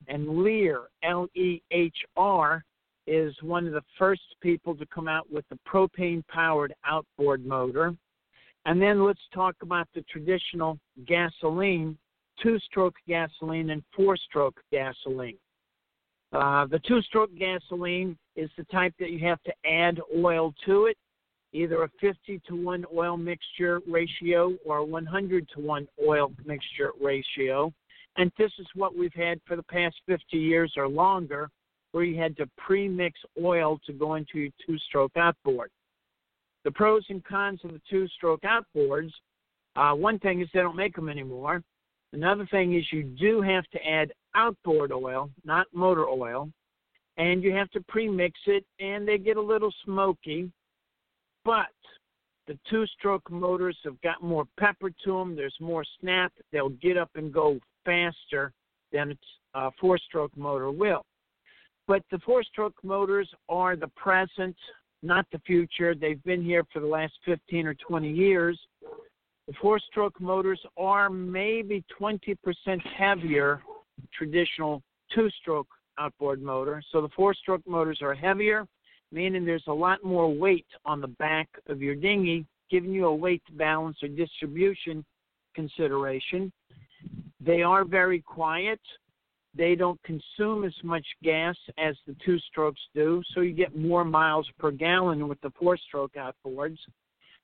And 0.07 0.27
Lehr, 0.27 0.85
L 1.03 1.29
E 1.35 1.63
H 1.71 1.97
R, 2.17 2.63
is 3.07 3.35
one 3.43 3.67
of 3.67 3.73
the 3.73 3.83
first 3.99 4.23
people 4.41 4.75
to 4.77 4.87
come 4.87 5.09
out 5.09 5.31
with 5.31 5.45
the 5.49 5.59
propane 5.67 6.27
powered 6.29 6.75
outboard 6.85 7.45
motor. 7.45 7.95
And 8.67 8.81
then 8.81 9.05
let's 9.05 9.21
talk 9.33 9.57
about 9.63 9.89
the 9.95 10.03
traditional 10.03 10.79
gasoline, 11.07 11.99
two 12.43 12.59
stroke 12.61 12.97
gasoline, 13.07 13.71
and 13.71 13.83
four 13.95 14.17
stroke 14.17 14.59
gasoline. 14.73 15.37
Uh, 16.33 16.67
the 16.67 16.81
two 16.81 17.01
stroke 17.03 17.31
gasoline 17.39 18.17
is 18.37 18.51
the 18.57 18.65
type 18.65 18.95
that 18.99 19.11
you 19.11 19.21
have 19.27 19.43
to 19.45 19.53
add 19.67 20.01
oil 20.17 20.55
to 20.67 20.87
it, 20.87 20.97
either 21.53 21.85
a 21.85 21.89
50 22.01 22.41
to 22.49 22.57
1 22.57 22.85
oil 22.95 23.17
mixture 23.17 23.81
ratio 23.89 24.55
or 24.65 24.79
a 24.79 24.85
100 24.85 25.49
to 25.55 25.61
1 25.61 25.89
oil 26.07 26.33
mixture 26.45 26.93
ratio. 27.01 27.73
And 28.17 28.31
this 28.39 28.53
is 28.59 28.67
what 28.75 28.97
we've 28.97 29.15
had 29.15 29.41
for 29.47 29.57
the 29.57 29.63
past 29.65 29.97
50 30.07 30.37
years 30.37 30.73
or 30.77 30.89
longer, 30.89 31.49
where 31.93 32.05
you 32.05 32.21
had 32.21 32.37
to 32.39 32.49
pre 32.59 32.89
mix 32.89 33.21
oil 33.43 33.79
to 33.87 33.93
go 33.93 34.15
into 34.15 34.39
your 34.39 34.51
two 34.67 34.79
stroke 34.79 35.17
outboard. 35.17 35.71
The 36.65 36.71
pros 36.71 37.05
and 37.09 37.25
cons 37.25 37.61
of 37.65 37.73
the 37.73 37.81
two 37.91 38.09
stroke 38.09 38.43
outboards 38.43 39.11
uh, 39.77 39.93
one 39.93 40.19
thing 40.19 40.41
is 40.41 40.49
they 40.55 40.61
don't 40.61 40.77
make 40.77 40.95
them 40.95 41.09
anymore. 41.09 41.63
Another 42.13 42.47
thing 42.51 42.75
is 42.75 42.85
you 42.93 43.03
do 43.03 43.43
have 43.43 43.65
to 43.73 43.87
add 43.87 44.13
outboard 44.35 44.93
oil, 44.93 45.31
not 45.45 45.67
motor 45.73 46.07
oil, 46.07 46.49
and 47.17 47.43
you 47.43 47.53
have 47.53 47.71
to 47.71 47.81
pre-mix 47.89 48.39
it, 48.47 48.65
and 48.81 49.07
they 49.07 49.19
get 49.19 49.37
a 49.37 49.43
little 49.43 49.73
smoky. 49.85 50.51
But 51.45 51.67
the 52.47 52.59
two-stroke 52.69 53.31
motors 53.31 53.77
have 53.85 54.01
got 54.03 54.23
more 54.23 54.45
pepper 54.59 54.91
to 55.05 55.13
them. 55.13 55.37
There's 55.37 55.57
more 55.61 55.85
snap. 56.01 56.33
They'll 56.53 56.71
get 56.71 56.97
up 56.97 57.11
and 57.15 57.33
go 57.33 57.59
faster 57.85 58.53
than 58.93 59.17
a 59.55 59.71
four-stroke 59.81 60.37
motor 60.37 60.71
will. 60.71 61.05
But 61.87 62.03
the 62.11 62.19
four-stroke 62.21 62.77
motors 62.83 63.29
are 63.49 63.77
the 63.77 63.89
present, 63.89 64.57
not 65.03 65.27
the 65.33 65.39
future. 65.41 65.95
They've 65.95 66.23
been 66.25 66.43
here 66.43 66.65
for 66.73 66.81
the 66.81 66.87
last 66.87 67.13
15 67.25 67.67
or 67.67 67.75
20 67.75 68.11
years. 68.11 68.59
The 69.47 69.55
four-stroke 69.61 70.19
motors 70.21 70.61
are 70.79 71.11
maybe 71.11 71.85
20% 72.01 72.37
heavier 72.97 73.63
traditional 74.13 74.83
two-stroke 75.15 75.69
outboard 75.99 76.43
motor. 76.43 76.83
So 76.93 77.01
the 77.01 77.09
four-stroke 77.17 77.67
motors 77.67 78.01
are 78.03 78.15
heavier, 78.15 78.67
meaning 79.13 79.45
there's 79.45 79.65
a 79.69 79.73
lot 79.73 80.03
more 80.05 80.33
weight 80.33 80.67
on 80.85 81.01
the 81.01 81.09
back 81.09 81.49
of 81.69 81.81
your 81.81 81.95
dinghy, 81.95 82.47
giving 82.71 82.93
you 82.93 83.07
a 83.07 83.15
weight 83.15 83.43
balance 83.53 83.97
or 84.03 84.09
distribution 84.09 85.05
consideration. 85.55 86.53
They 87.41 87.63
are 87.63 87.85
very 87.85 88.21
quiet. 88.21 88.81
They 89.57 89.77
don't 89.77 90.01
consume 90.03 90.65
as 90.65 90.75
much 90.83 91.07
gas 91.23 91.57
as 91.79 91.95
the 92.07 92.17
two 92.25 92.39
strokes 92.41 92.81
do, 92.95 93.23
so 93.33 93.41
you 93.41 93.53
get 93.53 93.77
more 93.77 94.05
miles 94.05 94.49
per 94.59 94.73
gallon 94.73 95.29
with 95.29 95.41
the 95.43 95.53
four 95.59 95.77
stroke 95.77 96.15
outboards. 96.15 96.79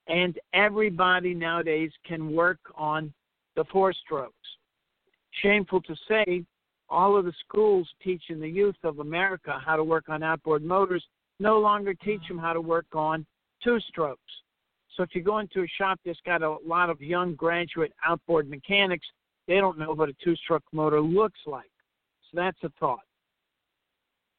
And 0.09 0.37
everybody 0.53 1.35
nowadays 1.35 1.93
can 2.05 2.33
work 2.35 2.59
on 2.75 3.13
the 3.55 3.65
four 3.71 3.93
strokes. 3.93 4.35
Shameful 5.43 5.83
to 5.83 5.95
say, 6.09 6.45
all 6.91 7.17
of 7.17 7.25
the 7.25 7.33
schools 7.47 7.89
teaching 8.03 8.41
the 8.41 8.49
youth 8.49 8.77
of 8.83 8.99
America 8.99 9.59
how 9.65 9.77
to 9.77 9.85
work 9.85 10.09
on 10.09 10.23
outboard 10.23 10.63
motors 10.63 11.05
no 11.39 11.59
longer 11.59 11.95
teach 11.95 12.21
them 12.29 12.39
how 12.39 12.53
to 12.53 12.61
work 12.61 12.87
on 12.93 13.25
two 13.63 13.79
strokes. 13.89 14.21
So 14.97 15.03
if 15.03 15.15
you 15.15 15.23
go 15.23 15.39
into 15.39 15.63
a 15.63 15.67
shop 15.79 16.01
that's 16.05 16.19
got 16.27 16.43
a 16.43 16.57
lot 16.67 16.91
of 16.91 17.01
young 17.01 17.35
graduate 17.35 17.93
outboard 18.05 18.51
mechanics, 18.51 19.07
they 19.47 19.55
don't 19.55 19.79
know 19.79 19.95
what 19.95 20.09
a 20.09 20.15
two 20.23 20.37
stroke 20.37 20.65
motor 20.73 21.01
looks 21.01 21.39
like. 21.47 21.71
So 22.31 22.37
that's 22.37 22.59
a 22.63 22.71
thought. 22.79 23.01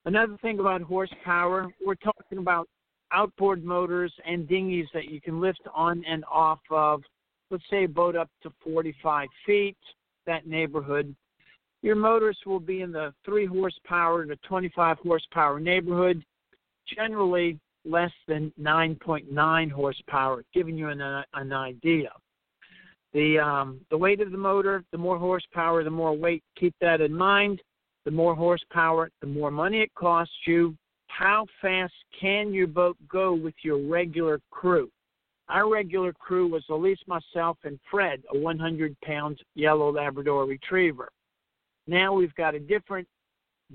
Another 0.05 0.37
thing 0.41 0.59
about 0.59 0.81
horsepower, 0.81 1.67
we're 1.85 1.95
talking 1.95 2.37
about 2.37 2.67
outboard 3.11 3.63
motors 3.63 4.13
and 4.25 4.47
dinghies 4.47 4.87
that 4.93 5.05
you 5.05 5.21
can 5.21 5.39
lift 5.39 5.61
on 5.73 6.03
and 6.07 6.23
off 6.31 6.59
of, 6.69 7.01
let's 7.49 7.63
say 7.69 7.83
a 7.85 7.89
boat 7.89 8.15
up 8.15 8.29
to 8.43 8.51
45 8.63 9.27
feet, 9.45 9.77
that 10.25 10.47
neighborhood. 10.47 11.15
Your 11.81 11.95
motors 11.95 12.37
will 12.45 12.59
be 12.59 12.81
in 12.81 12.91
the 12.91 13.13
3 13.25 13.45
horsepower 13.45 14.25
to 14.25 14.35
25 14.37 14.97
horsepower 14.99 15.59
neighborhood, 15.59 16.23
generally 16.95 17.59
less 17.85 18.11
than 18.27 18.53
9.9 18.59 19.71
horsepower, 19.71 20.43
giving 20.53 20.77
you 20.77 20.89
an, 20.89 21.01
uh, 21.01 21.23
an 21.33 21.51
idea. 21.51 22.11
The 23.13 23.39
um, 23.39 23.81
the 23.89 23.97
weight 23.97 24.21
of 24.21 24.31
the 24.31 24.37
motor, 24.37 24.83
the 24.91 24.97
more 24.97 25.17
horsepower, 25.17 25.83
the 25.83 25.89
more 25.89 26.15
weight. 26.15 26.43
Keep 26.57 26.75
that 26.79 27.01
in 27.01 27.13
mind. 27.13 27.61
The 28.05 28.11
more 28.11 28.35
horsepower, 28.35 29.11
the 29.19 29.27
more 29.27 29.51
money 29.51 29.81
it 29.81 29.93
costs 29.95 30.33
you. 30.47 30.75
How 31.07 31.45
fast 31.61 31.93
can 32.19 32.53
your 32.53 32.67
boat 32.67 32.95
go 33.09 33.33
with 33.33 33.53
your 33.63 33.85
regular 33.85 34.39
crew? 34.49 34.89
Our 35.49 35.69
regular 35.69 36.13
crew 36.13 36.47
was 36.47 36.63
Alyse, 36.69 37.05
myself, 37.05 37.57
and 37.65 37.77
Fred, 37.89 38.23
a 38.33 38.37
100 38.37 38.95
pound 39.01 39.39
yellow 39.55 39.91
Labrador 39.91 40.45
retriever. 40.45 41.09
Now 41.91 42.13
we've 42.13 42.33
got 42.35 42.55
a 42.55 42.59
different 42.59 43.05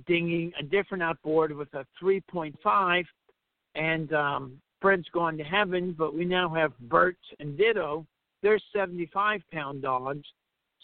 dinghy, 0.07 0.51
a 0.59 0.63
different 0.63 1.03
outboard 1.03 1.55
with 1.55 1.69
a 1.75 1.85
3.5, 2.03 3.05
and 3.75 4.13
um, 4.15 4.59
Fred's 4.81 5.07
gone 5.13 5.37
to 5.37 5.45
heaven, 5.45 5.95
but 5.99 6.15
we 6.15 6.25
now 6.25 6.49
have 6.55 6.73
Bert 6.89 7.19
and 7.41 7.59
Ditto. 7.59 8.07
They're 8.43 8.59
75 8.75 9.43
pound 9.53 9.83
dogs. 9.83 10.25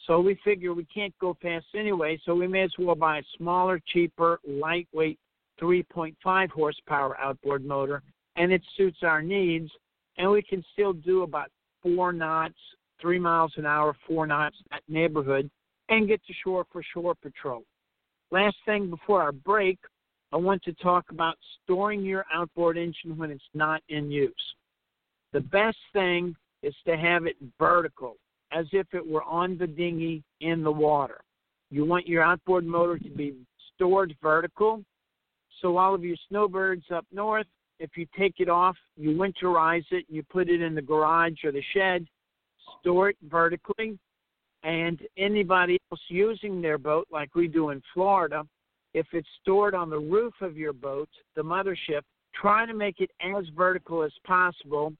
So 0.06 0.20
we 0.20 0.38
figure 0.44 0.74
we 0.74 0.84
can't 0.84 1.18
go 1.20 1.34
fast 1.40 1.64
anyway, 1.74 2.20
so 2.22 2.34
we 2.34 2.46
may 2.46 2.64
as 2.64 2.72
well 2.78 2.94
buy 2.94 3.20
a 3.20 3.22
smaller, 3.38 3.80
cheaper, 3.94 4.38
lightweight 4.46 5.18
3.5 5.58 6.50
horsepower 6.50 7.18
outboard 7.18 7.64
motor, 7.64 8.02
and 8.36 8.52
it 8.52 8.60
suits 8.76 8.98
our 9.02 9.22
needs. 9.22 9.70
And 10.18 10.30
we 10.30 10.42
can 10.42 10.62
still 10.74 10.92
do 10.92 11.22
about 11.22 11.48
four 11.82 12.12
knots, 12.12 12.58
three 13.00 13.18
miles 13.18 13.54
an 13.56 13.64
hour, 13.64 13.96
four 14.06 14.26
knots, 14.26 14.56
that 14.70 14.82
neighborhood, 14.86 15.50
and 15.92 16.08
get 16.08 16.24
to 16.26 16.32
shore 16.44 16.64
for 16.72 16.82
shore 16.94 17.14
patrol. 17.14 17.64
Last 18.30 18.56
thing 18.64 18.88
before 18.88 19.22
our 19.22 19.32
break, 19.32 19.78
I 20.32 20.36
want 20.36 20.62
to 20.64 20.72
talk 20.74 21.04
about 21.10 21.36
storing 21.62 22.02
your 22.02 22.24
outboard 22.32 22.78
engine 22.78 23.16
when 23.16 23.30
it's 23.30 23.42
not 23.52 23.82
in 23.88 24.10
use. 24.10 24.34
The 25.32 25.40
best 25.40 25.78
thing 25.92 26.34
is 26.62 26.74
to 26.86 26.96
have 26.96 27.26
it 27.26 27.36
vertical, 27.58 28.16
as 28.52 28.66
if 28.72 28.86
it 28.92 29.06
were 29.06 29.24
on 29.24 29.58
the 29.58 29.66
dinghy 29.66 30.22
in 30.40 30.62
the 30.62 30.72
water. 30.72 31.20
You 31.70 31.84
want 31.84 32.06
your 32.06 32.22
outboard 32.22 32.64
motor 32.64 32.98
to 32.98 33.10
be 33.10 33.34
stored 33.74 34.14
vertical 34.22 34.82
so 35.62 35.76
all 35.76 35.94
of 35.94 36.04
your 36.04 36.16
snowbirds 36.28 36.84
up 36.92 37.06
north, 37.12 37.46
if 37.78 37.90
you 37.96 38.06
take 38.18 38.34
it 38.38 38.48
off, 38.48 38.76
you 38.96 39.10
winterize 39.10 39.84
it, 39.92 40.04
you 40.08 40.22
put 40.24 40.48
it 40.48 40.60
in 40.60 40.74
the 40.74 40.82
garage 40.82 41.44
or 41.44 41.52
the 41.52 41.62
shed, 41.72 42.06
store 42.80 43.10
it 43.10 43.16
vertically, 43.28 43.98
and 44.62 45.00
anybody 45.16 45.78
else 45.90 46.00
using 46.08 46.60
their 46.60 46.78
boat, 46.78 47.06
like 47.10 47.34
we 47.34 47.48
do 47.48 47.70
in 47.70 47.82
Florida, 47.94 48.44
if 48.94 49.06
it's 49.12 49.28
stored 49.40 49.74
on 49.74 49.90
the 49.90 49.98
roof 49.98 50.34
of 50.40 50.56
your 50.56 50.72
boat, 50.72 51.08
the 51.34 51.42
mothership, 51.42 52.02
try 52.34 52.66
to 52.66 52.74
make 52.74 53.00
it 53.00 53.10
as 53.20 53.44
vertical 53.56 54.02
as 54.02 54.12
possible, 54.24 54.92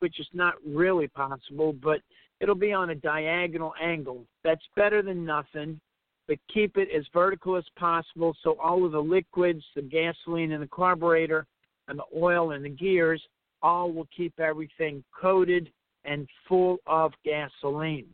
which 0.00 0.20
is 0.20 0.28
not 0.32 0.54
really 0.66 1.08
possible, 1.08 1.72
but 1.72 2.00
it'll 2.40 2.54
be 2.54 2.72
on 2.72 2.90
a 2.90 2.94
diagonal 2.94 3.74
angle. 3.82 4.24
That's 4.44 4.64
better 4.76 5.02
than 5.02 5.24
nothing 5.24 5.80
but 6.28 6.38
keep 6.52 6.76
it 6.76 6.88
as 6.94 7.04
vertical 7.12 7.56
as 7.56 7.64
possible 7.76 8.36
so 8.44 8.56
all 8.62 8.84
of 8.84 8.92
the 8.92 9.00
liquids, 9.00 9.64
the 9.74 9.82
gasoline 9.82 10.52
and 10.52 10.62
the 10.62 10.68
carburetor, 10.68 11.46
and 11.88 11.98
the 11.98 12.16
oil 12.16 12.52
and 12.52 12.64
the 12.64 12.68
gears 12.68 13.22
all 13.62 13.90
will 13.90 14.06
keep 14.14 14.38
everything 14.38 15.02
coated 15.18 15.70
and 16.04 16.28
full 16.46 16.76
of 16.86 17.12
gasoline. 17.24 18.06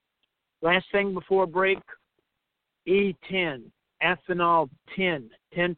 Last 0.64 0.86
thing 0.90 1.14
before 1.14 1.46
break 1.46 1.78
E10, 2.88 3.62
ethanol 4.02 4.68
10, 4.96 5.30
10% 5.56 5.76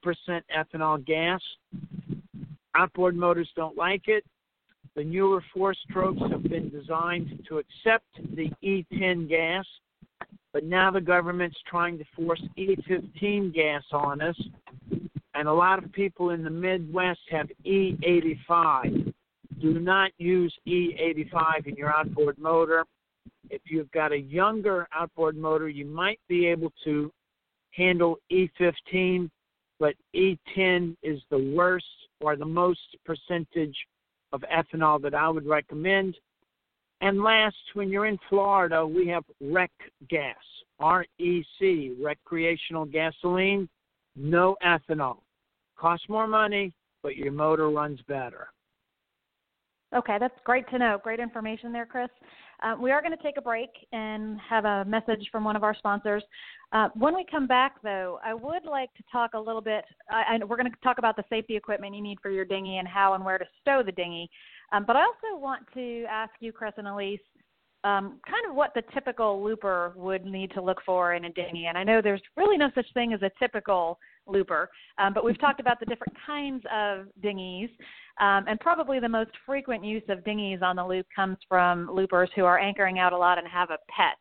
ethanol 0.56 1.04
gas. 1.04 1.40
Outboard 2.74 3.16
motors 3.16 3.50
don't 3.54 3.76
like 3.76 4.08
it. 4.08 4.24
The 4.94 5.04
newer 5.04 5.44
four 5.52 5.74
strokes 5.74 6.22
have 6.30 6.44
been 6.44 6.70
designed 6.70 7.44
to 7.48 7.58
accept 7.58 8.06
the 8.34 8.50
E10 8.64 9.28
gas 9.28 9.66
but 10.56 10.64
now 10.64 10.90
the 10.90 11.02
government's 11.02 11.58
trying 11.66 11.98
to 11.98 12.04
force 12.16 12.42
E15 12.56 13.52
gas 13.52 13.82
on 13.92 14.22
us, 14.22 14.40
and 15.34 15.48
a 15.48 15.52
lot 15.52 15.84
of 15.84 15.92
people 15.92 16.30
in 16.30 16.42
the 16.42 16.48
Midwest 16.48 17.20
have 17.30 17.50
E85. 17.66 19.12
Do 19.60 19.78
not 19.78 20.12
use 20.16 20.54
E85 20.66 21.66
in 21.66 21.74
your 21.74 21.94
outboard 21.94 22.38
motor. 22.38 22.86
If 23.50 23.62
you've 23.66 23.90
got 23.92 24.12
a 24.12 24.18
younger 24.18 24.86
outboard 24.94 25.36
motor, 25.36 25.68
you 25.68 25.86
might 25.86 26.20
be 26.28 26.46
able 26.46 26.72
to 26.84 27.12
handle 27.70 28.18
E15, 28.32 29.30
but 29.78 29.94
E10 30.14 30.96
is 31.02 31.20
the 31.30 31.52
worst 31.54 31.84
or 32.20 32.36
the 32.36 32.44
most 32.44 32.96
percentage 33.04 33.76
of 34.32 34.42
ethanol 34.52 35.00
that 35.02 35.14
I 35.14 35.28
would 35.28 35.46
recommend. 35.46 36.16
And 37.00 37.22
last, 37.22 37.56
when 37.74 37.90
you're 37.90 38.06
in 38.06 38.18
Florida, 38.28 38.86
we 38.86 39.06
have 39.08 39.24
Rec 39.40 39.70
Gas, 40.08 40.36
R 40.80 41.04
E 41.18 41.44
C, 41.58 41.94
recreational 42.02 42.86
gasoline, 42.86 43.68
no 44.16 44.56
ethanol. 44.64 45.18
Costs 45.76 46.08
more 46.08 46.26
money, 46.26 46.72
but 47.02 47.16
your 47.16 47.32
motor 47.32 47.68
runs 47.68 48.00
better. 48.08 48.48
Okay, 49.94 50.16
that's 50.18 50.34
great 50.44 50.68
to 50.70 50.78
know. 50.78 50.98
Great 51.02 51.20
information 51.20 51.72
there, 51.72 51.86
Chris. 51.86 52.08
Uh, 52.62 52.74
we 52.80 52.90
are 52.90 53.00
going 53.02 53.16
to 53.16 53.22
take 53.22 53.36
a 53.36 53.42
break 53.42 53.70
and 53.92 54.38
have 54.40 54.64
a 54.64 54.84
message 54.84 55.28
from 55.30 55.44
one 55.44 55.56
of 55.56 55.62
our 55.62 55.74
sponsors. 55.74 56.22
Uh, 56.72 56.88
when 56.94 57.14
we 57.14 57.24
come 57.30 57.46
back, 57.46 57.82
though, 57.82 58.18
I 58.24 58.34
would 58.34 58.64
like 58.64 58.92
to 58.94 59.02
talk 59.10 59.34
a 59.34 59.38
little 59.38 59.60
bit. 59.60 59.84
I, 60.10 60.38
we're 60.44 60.56
going 60.56 60.70
to 60.70 60.76
talk 60.82 60.98
about 60.98 61.16
the 61.16 61.24
safety 61.28 61.56
equipment 61.56 61.94
you 61.94 62.02
need 62.02 62.18
for 62.20 62.30
your 62.30 62.44
dinghy 62.44 62.78
and 62.78 62.88
how 62.88 63.14
and 63.14 63.24
where 63.24 63.38
to 63.38 63.44
stow 63.60 63.82
the 63.84 63.92
dinghy. 63.92 64.28
Um, 64.72 64.84
but 64.86 64.96
I 64.96 65.00
also 65.00 65.40
want 65.40 65.62
to 65.74 66.04
ask 66.10 66.32
you, 66.40 66.52
Chris 66.52 66.72
and 66.76 66.86
Alyse, 66.86 67.20
um, 67.84 68.20
kind 68.28 68.44
of 68.48 68.56
what 68.56 68.72
the 68.74 68.82
typical 68.92 69.44
looper 69.44 69.92
would 69.94 70.24
need 70.24 70.50
to 70.52 70.62
look 70.62 70.78
for 70.84 71.14
in 71.14 71.26
a 71.26 71.32
dinghy. 71.32 71.66
And 71.66 71.78
I 71.78 71.84
know 71.84 72.02
there's 72.02 72.22
really 72.36 72.56
no 72.56 72.70
such 72.74 72.86
thing 72.94 73.12
as 73.12 73.22
a 73.22 73.30
typical 73.38 73.98
looper, 74.26 74.70
um, 74.98 75.14
but 75.14 75.24
we've 75.24 75.38
talked 75.38 75.60
about 75.60 75.78
the 75.78 75.86
different 75.86 76.14
kinds 76.26 76.64
of 76.74 77.06
dinghies. 77.22 77.70
Um, 78.18 78.44
and 78.48 78.58
probably 78.60 78.98
the 78.98 79.08
most 79.08 79.30
frequent 79.44 79.84
use 79.84 80.02
of 80.08 80.24
dinghies 80.24 80.62
on 80.62 80.76
the 80.76 80.86
loop 80.86 81.06
comes 81.14 81.36
from 81.48 81.90
loopers 81.92 82.30
who 82.34 82.44
are 82.44 82.58
anchoring 82.58 82.98
out 82.98 83.12
a 83.12 83.18
lot 83.18 83.38
and 83.38 83.46
have 83.46 83.70
a 83.70 83.78
pet. 83.88 84.16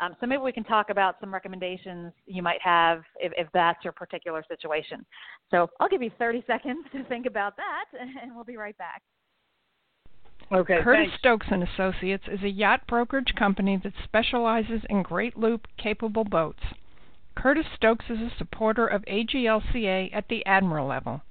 Um, 0.00 0.16
so 0.20 0.26
maybe 0.26 0.42
we 0.42 0.52
can 0.52 0.64
talk 0.64 0.90
about 0.90 1.16
some 1.20 1.32
recommendations 1.32 2.12
you 2.26 2.42
might 2.42 2.60
have 2.62 3.02
if, 3.20 3.32
if 3.36 3.46
that's 3.52 3.84
your 3.84 3.92
particular 3.92 4.42
situation. 4.48 5.04
So 5.50 5.68
I'll 5.78 5.88
give 5.88 6.02
you 6.02 6.10
30 6.18 6.42
seconds 6.46 6.86
to 6.92 7.04
think 7.04 7.26
about 7.26 7.56
that, 7.56 7.84
and 8.22 8.34
we'll 8.34 8.44
be 8.44 8.56
right 8.56 8.76
back. 8.78 9.02
Okay. 10.52 10.78
Curtis 10.82 11.08
thanks. 11.08 11.18
Stokes 11.18 11.46
and 11.50 11.62
Associates 11.62 12.24
is 12.30 12.42
a 12.42 12.48
yacht 12.48 12.86
brokerage 12.86 13.34
company 13.38 13.80
that 13.82 13.92
specializes 14.04 14.82
in 14.90 15.02
great 15.02 15.36
loop 15.36 15.66
capable 15.78 16.24
boats. 16.24 16.62
Curtis 17.36 17.66
Stokes 17.74 18.04
is 18.08 18.18
a 18.18 18.32
supporter 18.36 18.86
of 18.86 19.02
AGLCA 19.02 20.14
at 20.14 20.28
the 20.28 20.44
admiral 20.46 20.86
level. 20.86 21.22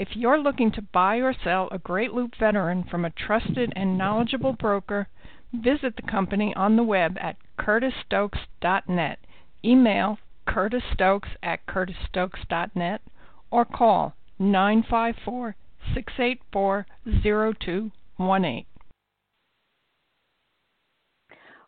If 0.00 0.16
you're 0.16 0.38
looking 0.38 0.72
to 0.72 0.80
buy 0.80 1.16
or 1.16 1.34
sell 1.44 1.68
a 1.70 1.76
Great 1.76 2.14
Loop 2.14 2.34
veteran 2.40 2.84
from 2.84 3.04
a 3.04 3.10
trusted 3.10 3.70
and 3.76 3.98
knowledgeable 3.98 4.54
broker, 4.54 5.08
visit 5.52 5.94
the 5.94 6.10
company 6.10 6.54
on 6.56 6.76
the 6.76 6.82
web 6.82 7.18
at 7.20 7.36
curtisstokes.net. 7.58 9.18
Email 9.62 10.18
curtisstokes 10.48 11.28
at 11.42 11.66
curtisstokes.net 11.66 13.02
or 13.50 13.66
call 13.66 14.14
954 14.38 15.54
684 15.92 16.86
0218. 17.22 18.64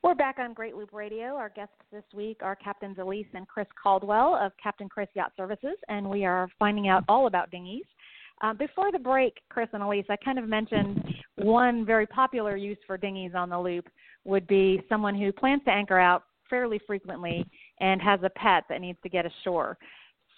We're 0.02 0.14
back 0.14 0.38
on 0.38 0.54
Great 0.54 0.74
Loop 0.74 0.94
Radio. 0.94 1.36
Our 1.36 1.50
guests 1.50 1.74
this 1.92 2.02
week 2.14 2.38
are 2.40 2.56
Captains 2.56 2.96
Alyse 2.96 3.26
and 3.34 3.46
Chris 3.46 3.68
Caldwell 3.80 4.34
of 4.34 4.52
Captain 4.60 4.88
Chris 4.88 5.08
Yacht 5.14 5.32
Services, 5.36 5.76
and 5.88 6.08
we 6.08 6.24
are 6.24 6.48
finding 6.58 6.88
out 6.88 7.04
all 7.08 7.26
about 7.26 7.50
dinghies. 7.50 7.84
Uh, 8.42 8.52
before 8.52 8.90
the 8.90 8.98
break, 8.98 9.38
Chris 9.48 9.68
and 9.72 9.82
Alyse, 9.82 10.10
I 10.10 10.16
kind 10.16 10.38
of 10.38 10.48
mentioned 10.48 11.02
one 11.36 11.86
very 11.86 12.06
popular 12.06 12.56
use 12.56 12.78
for 12.86 12.96
dinghies 12.96 13.32
on 13.36 13.48
the 13.48 13.58
loop 13.58 13.88
would 14.24 14.46
be 14.48 14.82
someone 14.88 15.14
who 15.14 15.32
plans 15.32 15.62
to 15.64 15.70
anchor 15.70 15.98
out 15.98 16.24
fairly 16.50 16.80
frequently 16.86 17.46
and 17.80 18.02
has 18.02 18.20
a 18.24 18.30
pet 18.30 18.64
that 18.68 18.80
needs 18.80 18.98
to 19.04 19.08
get 19.08 19.24
ashore. 19.24 19.78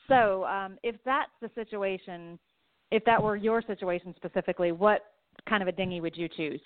So, 0.06 0.44
um, 0.44 0.76
if 0.82 0.96
that's 1.04 1.30
the 1.40 1.50
situation, 1.54 2.38
if 2.90 3.02
that 3.06 3.22
were 3.22 3.36
your 3.36 3.62
situation 3.62 4.14
specifically, 4.16 4.70
what 4.70 5.00
kind 5.48 5.62
of 5.62 5.68
a 5.68 5.72
dinghy 5.72 6.02
would 6.02 6.16
you 6.16 6.28
choose? 6.28 6.60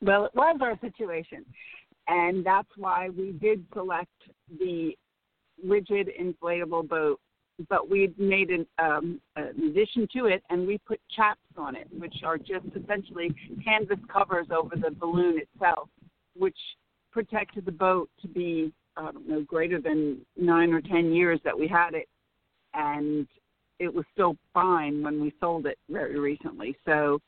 Well, 0.00 0.24
it 0.24 0.34
was 0.34 0.58
our 0.62 0.78
situation, 0.80 1.44
and 2.08 2.44
that's 2.44 2.68
why 2.76 3.10
we 3.10 3.32
did 3.32 3.64
select 3.74 4.10
the 4.58 4.96
rigid 5.64 6.10
inflatable 6.20 6.88
boat 6.88 7.20
but 7.68 7.88
we 7.88 8.12
made 8.18 8.50
an, 8.50 8.66
um, 8.78 9.20
an 9.36 9.70
addition 9.70 10.08
to 10.16 10.26
it, 10.26 10.42
and 10.50 10.66
we 10.66 10.78
put 10.78 11.00
chaps 11.14 11.40
on 11.56 11.76
it, 11.76 11.86
which 11.96 12.16
are 12.24 12.38
just 12.38 12.66
essentially 12.74 13.34
canvas 13.64 13.98
covers 14.12 14.46
over 14.50 14.74
the 14.76 14.90
balloon 14.90 15.38
itself, 15.38 15.88
which 16.36 16.56
protected 17.12 17.64
the 17.64 17.72
boat 17.72 18.08
to 18.20 18.28
be 18.28 18.72
I 18.96 19.10
don't 19.10 19.28
know 19.28 19.42
greater 19.42 19.80
than 19.80 20.18
nine 20.36 20.72
or 20.72 20.80
ten 20.80 21.12
years 21.12 21.40
that 21.44 21.58
we 21.58 21.66
had 21.66 21.94
it, 21.94 22.08
and 22.74 23.26
it 23.78 23.92
was 23.92 24.04
still 24.12 24.36
fine 24.52 25.02
when 25.02 25.20
we 25.20 25.32
sold 25.40 25.66
it 25.66 25.78
very 25.88 26.18
recently. 26.18 26.76
So 26.84 27.18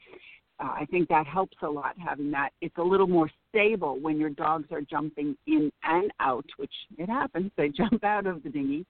uh, 0.61 0.69
I 0.69 0.87
think 0.91 1.09
that 1.09 1.27
helps 1.27 1.57
a 1.63 1.69
lot 1.69 1.97
having 1.99 2.31
that. 2.31 2.51
It's 2.61 2.77
a 2.79 2.83
little 2.83 3.07
more 3.07 3.31
stable 3.49 3.99
when 3.99 4.19
your 4.19 4.31
dogs 4.31 4.69
are 4.71 4.83
jumping 4.83 5.37
in 5.47 5.71
and 5.83 6.13
out, 6.21 6.45
which 6.59 6.73
it 6.99 7.09
happens. 7.09 7.51
They 7.57 7.69
jump 7.77 8.05
out 8.05 8.27
of 8.27 8.43
the 8.43 8.51
dinghy, 8.51 8.87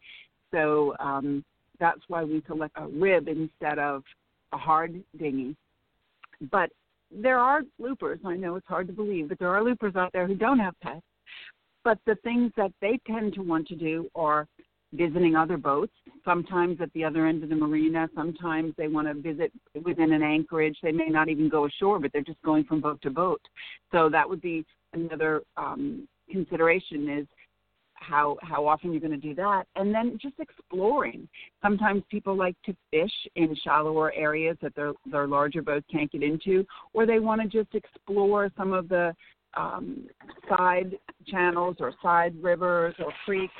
so 0.55 0.95
um, 1.01 1.45
that's 1.81 2.01
why 2.09 2.23
we 2.23 2.43
select 2.47 2.75
a 2.77 2.87
rib 2.87 3.29
instead 3.29 3.79
of 3.79 4.03
a 4.53 4.57
hard 4.57 5.03
dinghy. 5.19 5.57
But 6.51 6.71
there 7.11 7.39
are 7.39 7.63
loopers. 7.79 8.21
I 8.25 8.37
know 8.37 8.57
it's 8.57 8.67
hard 8.67 8.87
to 8.87 8.93
believe, 8.93 9.29
but 9.29 9.39
there 9.39 9.55
are 9.55 9.63
loopers 9.63 9.97
out 9.97 10.13
there 10.13 10.27
who 10.27 10.35
don't 10.35 10.59
have 10.59 10.79
pets. 10.81 11.03
But 11.83 11.99
the 12.07 12.17
things 12.25 12.53
that 12.57 12.73
they 12.81 12.99
tend 13.07 13.35
to 13.35 13.43
want 13.43 13.69
to 13.69 13.75
do 13.75 14.09
are 14.15 14.47
visiting 14.95 15.35
other 15.35 15.57
boats, 15.57 15.93
sometimes 16.25 16.81
at 16.81 16.93
the 16.93 17.05
other 17.05 17.27
end 17.27 17.43
of 17.43 17.49
the 17.49 17.57
marina, 17.57 18.09
sometimes 18.15 18.73
they 18.79 18.89
want 18.89 19.09
to 19.09 19.15
visit 19.15 19.53
within 19.85 20.13
an 20.13 20.23
anchorage. 20.23 20.79
They 20.83 20.93
may 20.93 21.09
not 21.09 21.29
even 21.29 21.49
go 21.49 21.67
ashore, 21.67 21.99
but 21.99 22.13
they're 22.13 22.23
just 22.23 22.41
going 22.43 22.65
from 22.65 22.81
boat 22.81 23.03
to 23.03 23.11
boat. 23.11 23.43
So 23.93 24.09
that 24.09 24.29
would 24.29 24.41
be 24.41 24.65
another 24.93 25.43
um, 25.57 26.09
consideration 26.31 27.09
is 27.09 27.27
how 28.07 28.37
how 28.43 28.67
often 28.67 28.93
you're 28.93 29.01
going 29.01 29.19
to 29.19 29.29
do 29.29 29.35
that. 29.35 29.65
And 29.77 29.95
then 29.95 30.19
just 30.21 30.35
exploring. 30.39 31.29
Sometimes 31.63 32.03
people 32.11 32.37
like 32.37 32.57
to 32.67 32.75
fish 32.91 33.13
in 33.37 33.55
shallower 33.63 34.13
areas 34.13 34.57
that 34.63 34.75
their 34.75 34.93
their 35.07 35.27
larger 35.27 35.63
boats 35.63 35.87
can't 35.91 36.11
get 36.11 36.23
into 36.23 36.65
or 36.93 37.07
they 37.07 37.21
want 37.21 37.41
to 37.43 37.49
just 37.49 37.75
explore 37.75 38.51
some 38.57 38.73
of 38.73 38.89
the 38.89 39.15
um, 39.57 40.07
side 40.49 40.97
channels 41.27 41.77
or 41.81 41.93
side 42.03 42.35
rivers 42.43 42.95
or 42.99 43.13
creeks 43.25 43.55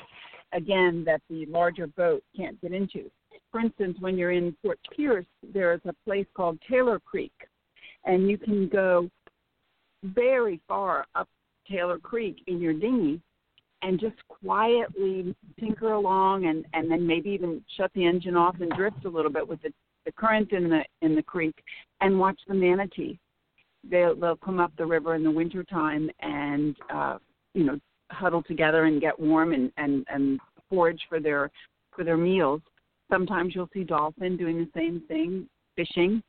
again 0.53 1.03
that 1.05 1.21
the 1.29 1.45
larger 1.47 1.87
boat 1.87 2.23
can't 2.35 2.59
get 2.61 2.73
into. 2.73 3.09
For 3.51 3.61
instance 3.61 3.97
when 3.99 4.17
you're 4.17 4.31
in 4.31 4.55
fort 4.61 4.79
pierce 4.95 5.25
there's 5.53 5.81
a 5.85 5.93
place 6.05 6.27
called 6.35 6.59
taylor 6.69 6.99
creek 6.99 7.33
and 8.03 8.29
you 8.29 8.37
can 8.37 8.67
go 8.67 9.09
very 10.03 10.61
far 10.67 11.05
up 11.15 11.29
taylor 11.69 11.97
creek 11.97 12.43
in 12.47 12.59
your 12.59 12.73
dinghy 12.73 13.21
and 13.85 13.99
just 13.99 14.15
quietly 14.27 15.35
tinker 15.59 15.93
along 15.93 16.47
and 16.47 16.65
and 16.73 16.89
then 16.89 17.05
maybe 17.05 17.29
even 17.29 17.63
shut 17.77 17.91
the 17.93 18.05
engine 18.05 18.35
off 18.35 18.55
and 18.59 18.71
drift 18.71 19.05
a 19.05 19.09
little 19.09 19.31
bit 19.31 19.47
with 19.47 19.61
the 19.61 19.71
the 20.05 20.11
current 20.11 20.51
in 20.51 20.69
the 20.69 20.83
in 21.01 21.15
the 21.15 21.21
creek 21.21 21.55
and 22.01 22.19
watch 22.19 22.39
the 22.47 22.53
manatee. 22.53 23.17
They'll 23.89 24.15
they'll 24.15 24.37
come 24.37 24.59
up 24.59 24.71
the 24.77 24.85
river 24.85 25.15
in 25.15 25.23
the 25.23 25.31
winter 25.31 25.63
time 25.63 26.09
and 26.19 26.75
uh 26.91 27.17
you 27.53 27.63
know 27.63 27.79
huddle 28.11 28.43
together 28.43 28.85
and 28.85 28.99
get 28.99 29.19
warm 29.19 29.53
and 29.53 29.71
and 29.77 30.05
and 30.09 30.39
forage 30.69 31.01
for 31.07 31.19
their 31.19 31.51
for 31.95 32.03
their 32.03 32.17
meals. 32.17 32.61
Sometimes 33.11 33.53
you'll 33.53 33.69
see 33.71 33.83
dolphin 33.83 34.35
doing 34.35 34.57
the 34.57 34.69
same 34.75 35.03
thing 35.07 35.47
fishing 35.75 36.23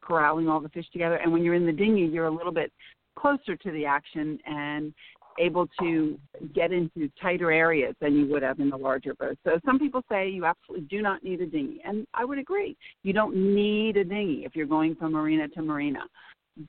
corralling 0.00 0.48
all 0.48 0.60
the 0.60 0.68
fish 0.70 0.86
together. 0.92 1.16
And 1.16 1.30
when 1.30 1.44
you're 1.44 1.54
in 1.54 1.66
the 1.66 1.72
dinghy 1.72 2.06
you're 2.06 2.26
a 2.26 2.30
little 2.30 2.52
bit 2.52 2.72
closer 3.18 3.54
to 3.54 3.70
the 3.70 3.84
action 3.84 4.38
and 4.46 4.94
able 5.38 5.66
to 5.80 6.18
get 6.54 6.72
into 6.72 7.10
tighter 7.20 7.50
areas 7.50 7.94
than 8.00 8.16
you 8.16 8.26
would 8.26 8.42
have 8.42 8.60
in 8.60 8.70
the 8.70 8.76
larger 8.76 9.14
boat. 9.14 9.38
So 9.44 9.58
some 9.64 9.78
people 9.78 10.02
say 10.10 10.28
you 10.28 10.44
absolutely 10.44 10.86
do 10.86 11.02
not 11.02 11.22
need 11.22 11.40
a 11.40 11.46
dinghy, 11.46 11.80
and 11.84 12.06
I 12.14 12.24
would 12.24 12.38
agree. 12.38 12.76
You 13.02 13.12
don't 13.12 13.34
need 13.34 13.96
a 13.96 14.04
dinghy 14.04 14.44
if 14.44 14.54
you're 14.54 14.66
going 14.66 14.94
from 14.94 15.12
marina 15.12 15.48
to 15.48 15.62
marina. 15.62 16.00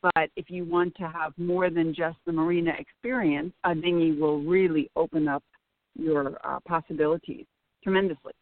But 0.02 0.30
if 0.38 0.50
you 0.50 0.64
want 0.64 0.96
to 0.96 1.04
have 1.10 1.34
more 1.38 1.70
than 1.70 1.94
just 1.94 2.18
the 2.26 2.32
marina 2.32 2.72
experience, 2.80 3.54
a 3.66 3.76
dinghy 3.76 4.14
will 4.14 4.42
really 4.42 4.90
open 4.96 5.28
up 5.28 5.44
your 5.96 6.38
uh, 6.46 6.60
possibilities 6.66 7.46
tremendously. 7.84 8.34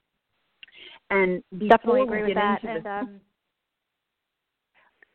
And 1.10 1.44
definitely 1.68 2.04
agree 2.04 2.24
with 2.24 2.36
that. 2.36 2.64
And 2.64 2.86
um, 2.86 3.22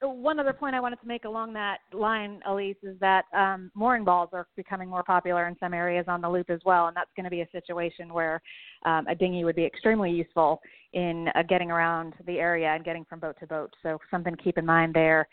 one 0.03 0.39
other 0.39 0.53
point 0.53 0.75
I 0.75 0.81
wanted 0.81 1.01
to 1.01 1.07
make 1.07 1.25
along 1.25 1.55
that 1.55 1.79
line, 1.93 2.41
Alyse, 2.47 2.77
is 2.83 2.99
that 3.01 3.25
um, 3.35 3.71
mooring 3.75 4.05
balls 4.05 4.29
are 4.33 4.47
becoming 4.57 4.89
more 4.89 5.03
popular 5.03 5.49
in 5.49 5.57
some 5.59 5.73
areas 5.73 6.05
on 6.09 6.21
the 6.21 6.29
loop 6.29 6.51
as 6.51 6.61
well, 6.67 6.89
and 6.89 6.97
that's 6.97 7.11
going 7.17 7.25
to 7.25 7.31
be 7.31 7.41
a 7.41 7.49
situation 7.51 8.13
where 8.13 8.43
um, 8.85 9.07
a 9.07 9.15
dinghy 9.15 9.45
would 9.45 9.57
be 9.57 9.65
extremely 9.65 10.11
useful 10.11 10.61
in 10.93 11.29
uh, 11.35 11.43
getting 11.49 11.71
around 11.71 12.15
the 12.27 12.39
area 12.39 12.69
and 12.69 12.85
getting 12.85 13.05
from 13.07 13.21
boat 13.21 13.37
to 13.41 13.47
boat. 13.47 13.73
So 13.83 13.99
something 14.11 14.37
to 14.37 14.43
keep 14.43 14.59
in 14.59 14.67
mind 14.67 14.93
there 14.95 15.29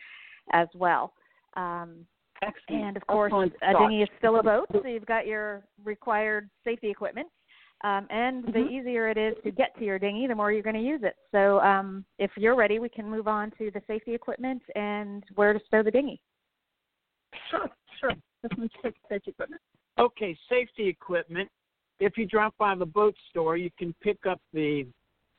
as 0.54 0.68
well. 0.76 1.14
Um, 1.56 2.06
and 2.70 2.98
of 2.98 3.06
course, 3.08 3.32
Excellent 3.32 3.54
a 3.62 3.80
dinghy 3.80 4.02
is 4.02 4.10
still 4.18 4.40
a 4.40 4.44
boat, 4.44 4.66
so 4.72 4.86
you've 4.88 5.06
got 5.06 5.26
your 5.26 5.64
required 5.84 6.50
safety 6.64 6.90
equipment 6.90 7.28
um, 7.84 8.08
and 8.10 8.46
the 8.46 8.52
Mm-hmm. 8.52 8.74
easier 8.74 9.10
it 9.10 9.18
is 9.18 9.36
to 9.44 9.52
get 9.52 9.78
to 9.78 9.86
your 9.86 10.00
dinghy, 10.00 10.28
the 10.28 10.36
more 10.36 10.52
you're 10.52 10.64
going 10.64 10.76
to 10.76 10.82
use 10.82 11.02
it. 11.04 11.16
So 11.32 11.60
um, 11.60 12.06
if 12.18 12.32
you're 12.38 12.56
ready, 12.56 12.80
we 12.80 12.90
can 12.90 13.10
move 13.10 13.28
on 13.28 13.52
to 13.58 13.72
the 13.72 13.82
safety 13.88 14.14
equipment 14.14 14.62
and 14.76 15.24
where 15.36 15.54
to 15.54 15.60
stow 15.68 15.84
the 15.84 15.92
dinghy. 15.92 16.22
Sure, 17.50 17.70
sure. 18.00 18.14
safety 19.10 19.32
equipment. 19.32 19.62
Okay, 20.00 20.38
safety 20.50 20.88
equipment. 20.88 21.50
If 22.00 22.18
you 22.18 22.26
drop 22.26 22.54
by 22.58 22.76
the 22.76 22.86
boat 22.86 23.16
store, 23.30 23.58
you 23.58 23.70
can 23.78 23.94
pick 24.02 24.26
up 24.28 24.42
the 24.54 24.88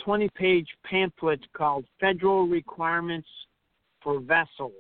20 0.05 0.29
page 0.37 0.69
pamphlet 0.85 1.41
called 1.57 1.85
Federal 2.01 2.47
Requirements 2.47 3.29
for 4.03 4.21
Vessels. 4.21 4.73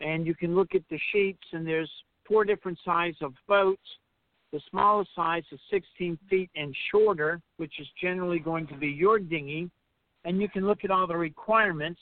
And 0.00 0.26
you 0.26 0.34
can 0.34 0.54
look 0.54 0.74
at 0.74 0.82
the 0.90 0.98
sheets, 1.12 1.42
and 1.52 1.66
there's 1.66 1.90
four 2.26 2.44
different 2.44 2.78
sizes 2.84 3.16
of 3.22 3.32
boats. 3.48 3.82
The 4.54 4.60
smallest 4.70 5.10
size 5.16 5.42
is 5.50 5.58
16 5.68 6.16
feet 6.30 6.48
and 6.54 6.72
shorter, 6.92 7.40
which 7.56 7.80
is 7.80 7.88
generally 8.00 8.38
going 8.38 8.68
to 8.68 8.76
be 8.76 8.86
your 8.86 9.18
dinghy. 9.18 9.68
And 10.24 10.40
you 10.40 10.48
can 10.48 10.64
look 10.64 10.84
at 10.84 10.92
all 10.92 11.08
the 11.08 11.16
requirements. 11.16 12.00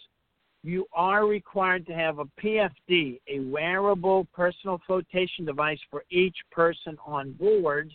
You 0.62 0.84
are 0.92 1.24
required 1.24 1.86
to 1.86 1.94
have 1.94 2.18
a 2.18 2.26
PFD, 2.38 3.20
a 3.26 3.40
wearable 3.40 4.26
personal 4.34 4.82
flotation 4.86 5.46
device 5.46 5.78
for 5.90 6.04
each 6.10 6.36
person 6.50 6.98
on 7.06 7.32
board. 7.32 7.90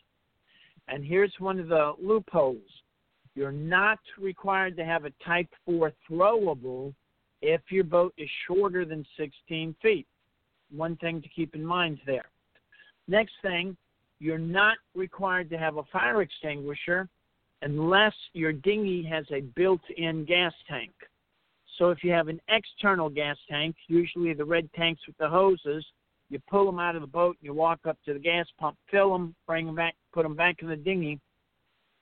And 0.88 1.06
here's 1.06 1.34
one 1.38 1.60
of 1.60 1.68
the 1.68 1.94
loopholes 2.02 2.58
you're 3.36 3.52
not 3.52 4.00
required 4.20 4.76
to 4.78 4.86
have 4.86 5.06
a 5.06 5.12
Type 5.24 5.50
4 5.68 5.94
throwable 6.10 6.96
if 7.44 7.62
your 7.70 7.84
boat 7.84 8.12
is 8.18 8.28
shorter 8.48 8.86
than 8.86 9.06
16 9.18 9.76
feet. 9.84 10.08
One 10.76 10.96
thing 10.96 11.22
to 11.22 11.30
keep 11.30 11.54
in 11.54 11.64
mind 11.64 12.00
there. 12.08 12.26
Next 13.08 13.34
thing, 13.44 13.78
you're 14.20 14.38
not 14.38 14.78
required 14.96 15.50
to 15.50 15.58
have 15.58 15.78
a 15.78 15.84
fire 15.92 16.22
extinguisher 16.22 17.08
unless 17.62 18.14
your 18.34 18.52
dinghy 18.52 19.04
has 19.04 19.26
a 19.32 19.42
built 19.42 19.82
in 19.98 20.26
gas 20.26 20.54
tank. 20.70 20.92
So 21.78 21.90
if 21.92 22.04
you 22.04 22.12
have 22.12 22.28
an 22.28 22.42
external 22.50 23.10
gas 23.10 23.38
tank, 23.50 23.76
usually 23.88 24.34
the 24.34 24.46
red 24.46 24.70
tanks 24.74 25.02
with 25.06 25.18
the 25.18 25.30
hoses, 25.30 25.86
you 26.30 26.40
pull 26.50 26.66
them 26.66 26.80
out 26.80 26.96
of 26.96 27.02
the 27.02 27.08
boat 27.08 27.38
and 27.40 27.46
you 27.46 27.54
walk 27.54 27.80
up 27.88 27.98
to 28.06 28.14
the 28.14 28.20
gas 28.20 28.48
pump, 28.60 28.78
fill 28.92 29.12
them, 29.12 29.36
bring 29.46 29.66
them 29.66 29.76
back, 29.76 29.96
put 30.14 30.24
them 30.24 30.36
back 30.36 30.58
in 30.62 30.68
the 30.68 30.76
dinghy. 30.76 31.20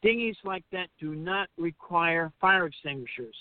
Dinghies 0.02 0.38
like 0.44 0.64
that 0.72 0.88
do 1.00 1.16
not 1.16 1.50
require 1.58 2.32
fire 2.40 2.66
extinguishers. 2.66 3.36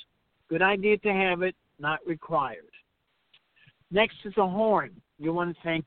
Good 0.48 0.62
idea 0.62 0.98
to 0.98 1.12
have 1.12 1.42
it, 1.42 1.54
not 1.78 2.00
required. 2.06 2.64
Next 3.90 4.16
is 4.24 4.34
a 4.37 4.48
horn. 4.48 4.90
You 5.18 5.32
want 5.32 5.54
to 5.54 5.62
think, 5.62 5.87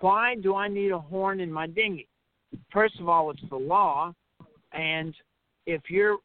why 0.00 0.36
do 0.36 0.54
I 0.54 0.68
need 0.68 0.92
a 0.92 0.98
horn 0.98 1.40
in 1.40 1.52
my 1.52 1.66
dinghy? 1.66 2.07
First 2.72 2.98
of 3.00 3.08
all, 3.08 3.30
it's 3.30 3.40
the 3.50 3.56
law, 3.56 4.12
and 4.72 5.14
if 5.66 5.82
you're 5.88 6.18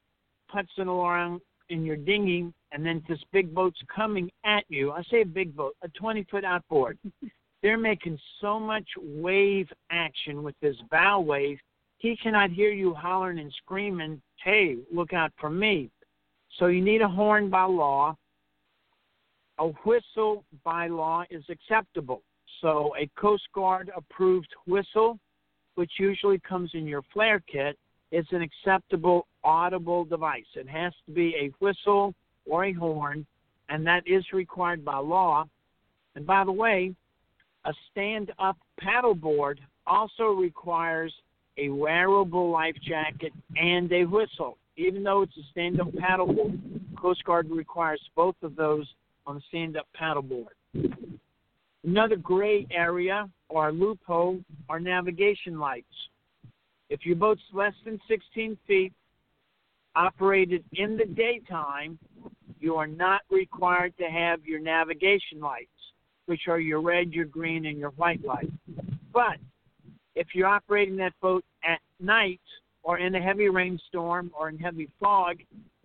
putzing 0.54 0.88
around 0.88 1.42
in 1.70 1.84
your 1.84 1.96
dinghy 1.96 2.54
and 2.72 2.86
then 2.86 3.04
this 3.08 3.20
big 3.32 3.54
boat's 3.54 3.80
coming 3.94 4.32
at 4.46 4.64
you, 4.70 4.92
I 4.92 5.04
say 5.04 5.22
a 5.22 5.26
big 5.26 5.56
boat, 5.56 5.76
a 5.84 5.90
20 5.90 6.26
foot 6.30 6.44
outboard, 6.44 6.98
they're 7.62 7.78
making 7.78 8.20
so 8.42 8.60
much 8.60 8.88
wave 8.98 9.68
action 9.90 10.44
with 10.44 10.56
this 10.62 10.76
bow 10.92 11.20
wave, 11.20 11.58
he 11.98 12.18
cannot 12.18 12.52
hear 12.52 12.72
you 12.72 12.94
hollering 12.94 13.40
and 13.40 13.54
screaming, 13.64 14.22
hey, 14.44 14.78
look 14.94 15.14
out 15.14 15.32
for 15.40 15.50
me. 15.50 15.90
So 16.60 16.68
you 16.68 16.82
need 16.84 17.02
a 17.02 17.08
horn 17.08 17.50
by 17.50 17.64
law. 17.64 18.18
A 19.60 19.68
whistle 19.86 20.44
by 20.66 20.88
law 20.88 21.24
is 21.30 21.44
acceptable. 21.50 22.22
So 22.60 22.94
a 23.00 23.10
Coast 23.20 23.44
Guard 23.56 23.90
approved 23.96 24.50
whistle, 24.68 25.18
which 25.76 25.92
usually 26.00 26.40
comes 26.40 26.72
in 26.74 26.88
your 26.88 27.02
flare 27.14 27.40
kit, 27.40 27.78
is 28.12 28.26
an 28.32 28.42
acceptable 28.42 29.28
audible 29.44 30.06
device. 30.06 30.46
It 30.56 30.70
has 30.70 30.94
to 31.08 31.12
be 31.12 31.36
a 31.36 31.52
whistle 31.64 32.14
or 32.46 32.66
a 32.66 32.74
horn, 32.74 33.26
and 33.70 33.86
that 33.88 34.04
is 34.06 34.24
required 34.34 34.86
by 34.86 34.98
law. 34.98 35.46
And 36.16 36.26
by 36.26 36.44
the 36.44 36.52
way, 36.52 36.94
a 37.66 37.74
stand 37.92 38.32
up 38.40 38.58
paddleboard 38.82 39.58
also 39.88 40.26
requires 40.26 41.14
a 41.58 41.70
wearable 41.70 42.52
life 42.52 42.76
jacket 42.88 43.34
and 43.56 43.92
a 43.92 44.06
whistle. 44.06 44.58
Even 44.76 45.04
though 45.04 45.22
it's 45.22 45.38
a 45.38 45.44
stand 45.52 45.80
up 45.80 45.92
paddleboard, 45.94 46.60
Coast 46.96 47.24
Guard 47.24 47.50
requires 47.50 48.02
both 48.16 48.36
of 48.42 48.56
those 48.56 48.88
on 49.26 49.38
a 49.38 49.42
stand 49.50 49.78
up 49.78 49.88
paddleboard. 50.00 50.48
Another 51.84 52.16
gray 52.16 52.66
area 52.72 53.30
or 53.50 53.72
loophole 53.72 54.40
are 54.70 54.80
navigation 54.80 55.60
lights. 55.60 55.88
If 56.90 57.06
your 57.06 57.16
boat's 57.16 57.42
less 57.54 57.74
than 57.84 58.00
16 58.08 58.58
feet, 58.68 58.94
operated 59.96 60.64
in 60.74 60.98
the 60.98 61.06
daytime, 61.06 62.00
you 62.60 62.76
are 62.76 62.88
not 62.88 63.22
required 63.30 63.94
to 63.98 64.06
have 64.06 64.46
your 64.46 64.60
navigation 64.60 65.40
lights, 65.40 65.70
which 66.26 66.48
are 66.48 66.60
your 66.60 66.82
red, 66.82 67.12
your 67.12 67.26
green, 67.26 67.66
and 67.66 67.78
your 67.78 67.92
white 67.92 68.24
light. 68.24 68.52
But 69.14 69.38
if 70.16 70.28
you're 70.34 70.48
operating 70.48 70.96
that 70.98 71.14
boat 71.22 71.44
at 71.64 71.80
night 72.00 72.42
or 72.84 72.98
in 72.98 73.16
a 73.16 73.22
heavy 73.22 73.50
rainstorm 73.50 74.32
or 74.38 74.50
in 74.50 74.58
heavy 74.58 74.90
fog, 75.00 75.38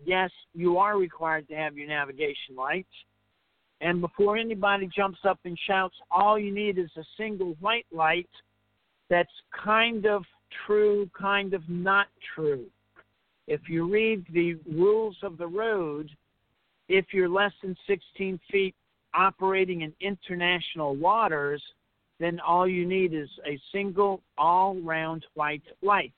yes, 0.05 0.31
you 0.53 0.77
are 0.77 0.97
required 0.97 1.47
to 1.49 1.55
have 1.55 1.77
your 1.77 1.87
navigation 1.87 2.55
lights. 2.55 2.87
And 3.81 4.01
before 4.01 4.37
anybody 4.37 4.89
jumps 4.93 5.19
up 5.23 5.39
and 5.45 5.57
shouts, 5.67 5.95
all 6.11 6.37
you 6.37 6.53
need 6.53 6.77
is 6.77 6.89
a 6.97 7.03
single 7.17 7.55
white 7.59 7.85
light 7.93 8.29
that's 9.09 9.29
kind 9.63 10.05
of 10.05 10.23
true, 10.65 11.09
kind 11.17 11.53
of 11.53 11.67
not 11.69 12.07
true. 12.35 12.65
If 13.47 13.61
you 13.67 13.89
read 13.89 14.25
the 14.31 14.55
rules 14.71 15.17
of 15.23 15.37
the 15.37 15.47
road, 15.47 16.09
if 16.87 17.05
you're 17.13 17.29
less 17.29 17.53
than 17.63 17.75
16 17.87 18.39
feet 18.51 18.75
operating 19.13 19.81
in 19.81 19.93
international 20.01 20.95
waters, 20.95 21.61
then 22.19 22.39
all 22.41 22.67
you 22.67 22.85
need 22.85 23.13
is 23.13 23.29
a 23.47 23.59
single 23.71 24.21
all 24.37 24.75
round 24.81 25.25
white 25.35 25.63
light. 25.81 26.13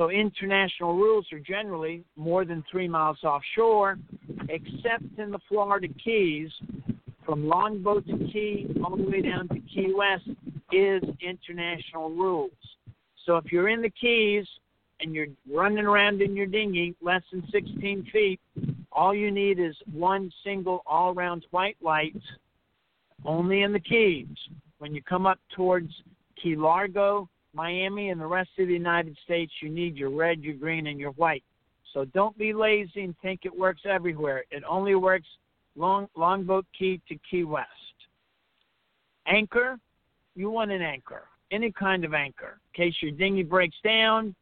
So 0.00 0.08
international 0.08 0.94
rules 0.96 1.26
are 1.30 1.38
generally 1.38 2.04
more 2.16 2.46
than 2.46 2.64
three 2.70 2.88
miles 2.88 3.22
offshore, 3.22 3.98
except 4.48 5.04
in 5.18 5.30
the 5.30 5.38
Florida 5.46 5.88
Keys, 6.02 6.48
from 7.26 7.46
Longboat 7.46 8.06
to 8.06 8.16
Key 8.32 8.66
all 8.82 8.96
the 8.96 9.02
way 9.02 9.20
down 9.20 9.46
to 9.48 9.60
Key 9.60 9.92
West 9.94 10.26
is 10.72 11.02
international 11.20 12.08
rules. 12.08 12.50
So 13.26 13.36
if 13.36 13.52
you're 13.52 13.68
in 13.68 13.82
the 13.82 13.90
Keys 13.90 14.46
and 15.00 15.14
you're 15.14 15.26
running 15.52 15.84
around 15.84 16.22
in 16.22 16.34
your 16.34 16.46
dinghy 16.46 16.96
less 17.02 17.22
than 17.30 17.46
16 17.52 18.08
feet, 18.10 18.40
all 18.90 19.14
you 19.14 19.30
need 19.30 19.58
is 19.58 19.76
one 19.92 20.32
single 20.42 20.82
all 20.86 21.12
round 21.12 21.44
white 21.50 21.76
light 21.82 22.16
only 23.26 23.64
in 23.64 23.72
the 23.74 23.80
Keys. 23.80 24.28
When 24.78 24.94
you 24.94 25.02
come 25.02 25.26
up 25.26 25.38
towards 25.54 25.92
Key 26.42 26.56
Largo, 26.56 27.28
Miami, 27.52 28.10
and 28.10 28.20
the 28.20 28.26
rest 28.26 28.50
of 28.58 28.68
the 28.68 28.72
United 28.72 29.16
States, 29.24 29.52
you 29.60 29.68
need 29.68 29.96
your 29.96 30.10
red, 30.10 30.40
your 30.40 30.54
green, 30.54 30.86
and 30.86 30.98
your 30.98 31.12
white. 31.12 31.44
So 31.92 32.04
don't 32.06 32.36
be 32.38 32.52
lazy 32.52 33.02
and 33.02 33.14
think 33.20 33.40
it 33.44 33.56
works 33.56 33.82
everywhere. 33.84 34.44
It 34.50 34.62
only 34.68 34.94
works 34.94 35.26
long 35.76 36.08
Longboat 36.16 36.66
Key 36.78 37.00
to 37.08 37.16
Key 37.28 37.44
West. 37.44 37.68
Anchor, 39.26 39.78
you 40.36 40.50
want 40.50 40.70
an 40.70 40.82
anchor, 40.82 41.24
any 41.50 41.72
kind 41.72 42.04
of 42.04 42.14
anchor. 42.14 42.58
In 42.74 42.84
case 42.84 42.94
your 43.00 43.12
dinghy 43.12 43.42
breaks 43.42 43.76
down, 43.84 44.34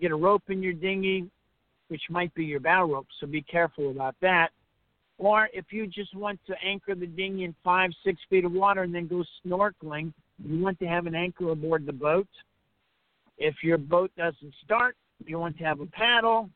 get 0.00 0.10
a 0.10 0.16
rope 0.16 0.44
in 0.48 0.62
your 0.62 0.74
dinghy, 0.74 1.30
which 1.88 2.02
might 2.10 2.34
be 2.34 2.44
your 2.44 2.60
bow 2.60 2.84
rope, 2.84 3.06
so 3.18 3.26
be 3.26 3.42
careful 3.42 3.90
about 3.90 4.14
that. 4.20 4.50
Or 5.18 5.48
if 5.52 5.72
you 5.72 5.86
just 5.86 6.14
want 6.14 6.38
to 6.46 6.54
anchor 6.64 6.94
the 6.94 7.06
dinghy 7.06 7.44
in 7.44 7.54
five, 7.64 7.90
six 8.04 8.20
feet 8.30 8.44
of 8.44 8.52
water 8.52 8.82
and 8.82 8.94
then 8.94 9.08
go 9.08 9.24
snorkeling, 9.44 10.12
you 10.44 10.62
want 10.62 10.78
to 10.80 10.86
have 10.86 11.06
an 11.06 11.14
anchor 11.14 11.50
aboard 11.50 11.86
the 11.86 11.92
boat. 11.92 12.28
If 13.38 13.56
your 13.62 13.78
boat 13.78 14.10
doesn't 14.16 14.54
start, 14.64 14.96
you 15.24 15.38
want 15.38 15.58
to 15.58 15.64
have 15.64 15.80
a 15.80 15.86
paddle. 15.86 16.50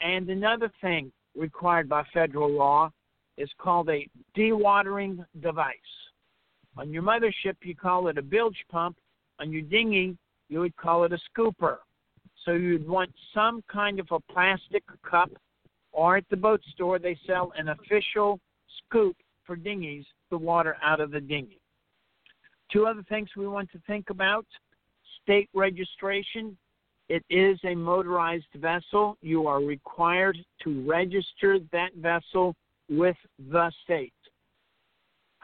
And 0.00 0.28
another 0.28 0.70
thing 0.80 1.12
required 1.36 1.88
by 1.88 2.04
federal 2.12 2.50
law 2.50 2.90
is 3.36 3.50
called 3.58 3.88
a 3.88 4.08
dewatering 4.36 5.24
device. 5.40 5.74
On 6.76 6.92
your 6.92 7.02
mothership, 7.02 7.56
you 7.62 7.74
call 7.74 8.08
it 8.08 8.18
a 8.18 8.22
bilge 8.22 8.64
pump. 8.70 8.96
On 9.40 9.52
your 9.52 9.62
dinghy, 9.62 10.16
you 10.48 10.60
would 10.60 10.76
call 10.76 11.04
it 11.04 11.12
a 11.12 11.18
scooper. 11.30 11.78
So 12.44 12.52
you'd 12.52 12.86
want 12.86 13.10
some 13.32 13.62
kind 13.68 13.98
of 13.98 14.06
a 14.10 14.20
plastic 14.32 14.82
cup 15.08 15.30
or 15.94 16.16
at 16.16 16.28
the 16.28 16.36
boat 16.36 16.60
store, 16.72 16.98
they 16.98 17.16
sell 17.24 17.52
an 17.56 17.68
official 17.68 18.40
scoop 18.78 19.16
for 19.46 19.54
dinghies, 19.54 20.04
the 20.30 20.36
water 20.36 20.76
out 20.82 21.00
of 21.00 21.12
the 21.12 21.20
dinghy. 21.20 21.60
Two 22.74 22.86
other 22.88 23.04
things 23.08 23.28
we 23.36 23.46
want 23.46 23.70
to 23.70 23.78
think 23.86 24.10
about 24.10 24.44
state 25.22 25.48
registration. 25.54 26.56
It 27.08 27.22
is 27.30 27.56
a 27.64 27.72
motorized 27.72 28.52
vessel. 28.56 29.16
You 29.22 29.46
are 29.46 29.60
required 29.60 30.36
to 30.64 30.84
register 30.84 31.60
that 31.70 31.94
vessel 31.94 32.56
with 32.90 33.16
the 33.38 33.70
state. 33.84 34.12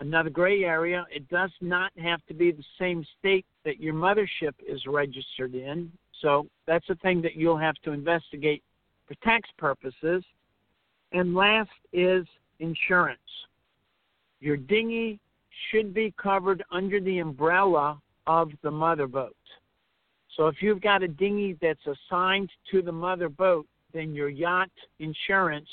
Another 0.00 0.30
gray 0.30 0.64
area, 0.64 1.06
it 1.14 1.28
does 1.28 1.52
not 1.60 1.92
have 2.02 2.18
to 2.26 2.34
be 2.34 2.50
the 2.50 2.64
same 2.80 3.06
state 3.20 3.46
that 3.64 3.78
your 3.78 3.94
mothership 3.94 4.54
is 4.66 4.84
registered 4.86 5.54
in. 5.54 5.92
So 6.22 6.48
that's 6.66 6.90
a 6.90 6.96
thing 6.96 7.22
that 7.22 7.36
you'll 7.36 7.58
have 7.58 7.76
to 7.84 7.92
investigate 7.92 8.64
for 9.06 9.14
tax 9.22 9.48
purposes. 9.56 10.24
And 11.12 11.36
last 11.36 11.70
is 11.92 12.26
insurance. 12.58 13.20
Your 14.40 14.56
dinghy 14.56 15.20
should 15.70 15.92
be 15.92 16.14
covered 16.20 16.62
under 16.70 17.00
the 17.00 17.18
umbrella 17.18 18.00
of 18.26 18.50
the 18.62 18.70
mother 18.70 19.06
boat. 19.06 19.36
So 20.36 20.46
if 20.46 20.62
you've 20.62 20.80
got 20.80 21.02
a 21.02 21.08
dinghy 21.08 21.56
that's 21.60 21.86
assigned 21.86 22.50
to 22.70 22.82
the 22.82 22.92
mother 22.92 23.28
boat, 23.28 23.66
then 23.92 24.14
your 24.14 24.28
yacht 24.28 24.70
insurance 24.98 25.68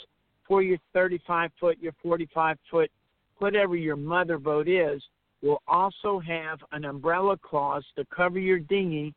for 0.47 0.62
your 0.62 0.78
35 0.93 1.52
foot, 1.60 1.78
your 1.80 1.93
45 2.02 2.58
foot, 2.69 2.91
whatever 3.38 3.76
your 3.76 3.95
mother 3.95 4.38
boat 4.38 4.67
is, 4.67 5.02
will 5.41 5.62
also 5.67 6.19
have 6.19 6.60
an 6.71 6.86
umbrella 6.86 7.38
clause 7.38 7.84
to 7.95 8.06
cover 8.06 8.39
your 8.39 8.60
dinghy, 8.60 9.13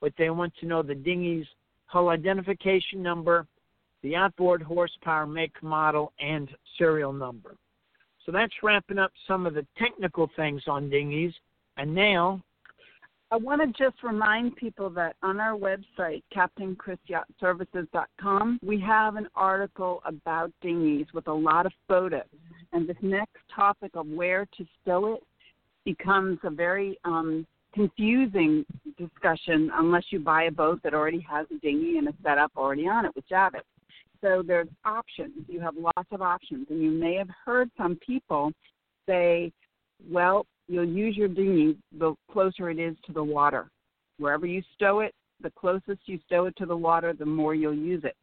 but 0.00 0.12
they 0.16 0.30
want 0.30 0.52
to 0.60 0.66
know 0.66 0.82
the 0.82 0.94
dinghy's 0.94 1.46
hull 1.86 2.10
identification 2.10 3.02
number, 3.02 3.46
the 4.02 4.14
outboard 4.14 4.62
horsepower, 4.62 5.26
make, 5.26 5.60
model, 5.62 6.12
and 6.20 6.50
serial 6.78 7.12
number. 7.12 7.56
So 8.24 8.32
that's 8.32 8.54
wrapping 8.62 8.98
up 8.98 9.12
some 9.28 9.44
of 9.46 9.52
the 9.54 9.66
technical 9.78 10.28
things 10.36 10.62
on 10.66 10.90
dinghies. 10.90 11.32
And 11.76 11.94
now 11.94 12.42
I 13.30 13.36
want 13.36 13.60
to 13.62 13.68
just 13.68 14.02
remind 14.02 14.56
people 14.56 14.90
that 14.90 15.14
on 15.22 15.40
our 15.40 15.56
website, 15.58 16.22
CaptainChrisYachtServices.com, 16.34 18.58
we 18.64 18.80
have 18.80 19.16
an 19.16 19.28
article 19.34 20.02
about 20.04 20.52
dinghies 20.62 21.06
with 21.12 21.26
a 21.28 21.32
lot 21.32 21.66
of 21.66 21.72
photos. 21.88 22.22
And 22.72 22.88
this 22.88 22.96
next 23.02 23.36
topic 23.54 23.90
of 23.94 24.06
where 24.06 24.46
to 24.56 24.64
stow 24.82 25.14
it 25.14 25.22
becomes 25.84 26.38
a 26.44 26.50
very 26.50 26.98
um, 27.04 27.46
confusing 27.74 28.64
discussion 28.96 29.70
unless 29.74 30.04
you 30.10 30.20
buy 30.20 30.44
a 30.44 30.50
boat 30.50 30.80
that 30.82 30.94
already 30.94 31.20
has 31.28 31.46
a 31.50 31.58
dinghy 31.58 31.98
and 31.98 32.08
a 32.08 32.14
setup 32.22 32.52
already 32.56 32.88
on 32.88 33.04
it 33.04 33.14
with 33.14 33.28
davits. 33.28 33.66
So 34.24 34.42
there's 34.44 34.68
options. 34.86 35.34
You 35.48 35.60
have 35.60 35.74
lots 35.76 36.08
of 36.10 36.22
options. 36.22 36.66
And 36.70 36.82
you 36.82 36.90
may 36.90 37.14
have 37.16 37.28
heard 37.44 37.70
some 37.76 37.96
people 37.96 38.52
say, 39.06 39.52
well, 40.10 40.46
you'll 40.66 40.88
use 40.88 41.14
your 41.14 41.28
dinghy 41.28 41.76
the 41.98 42.14
closer 42.32 42.70
it 42.70 42.78
is 42.78 42.96
to 43.06 43.12
the 43.12 43.22
water. 43.22 43.68
Wherever 44.18 44.46
you 44.46 44.62
stow 44.74 45.00
it, 45.00 45.12
the 45.42 45.50
closest 45.50 46.00
you 46.06 46.18
stow 46.24 46.46
it 46.46 46.56
to 46.56 46.64
the 46.64 46.76
water, 46.76 47.12
the 47.12 47.26
more 47.26 47.54
you'll 47.54 47.74
use 47.74 48.02
it. 48.02 48.16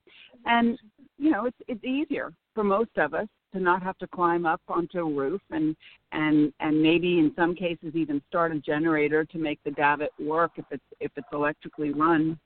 And 0.45 0.79
you 1.19 1.29
know, 1.29 1.45
it's 1.45 1.57
it's 1.67 1.83
easier 1.83 2.33
for 2.55 2.63
most 2.63 2.97
of 2.97 3.13
us 3.13 3.27
to 3.53 3.59
not 3.59 3.83
have 3.83 3.97
to 3.99 4.07
climb 4.07 4.45
up 4.45 4.61
onto 4.69 4.99
a 4.99 5.03
roof 5.03 5.41
and 5.51 5.75
and 6.13 6.51
and 6.61 6.81
maybe 6.81 7.19
in 7.19 7.31
some 7.35 7.53
cases 7.53 7.93
even 7.93 8.21
start 8.27 8.55
a 8.55 8.59
generator 8.59 9.23
to 9.25 9.37
make 9.37 9.59
the 9.65 9.71
davit 9.71 10.11
work 10.19 10.53
if 10.55 10.65
it's 10.71 10.83
if 10.99 11.11
it's 11.15 11.27
electrically 11.31 11.91
run 11.91 12.39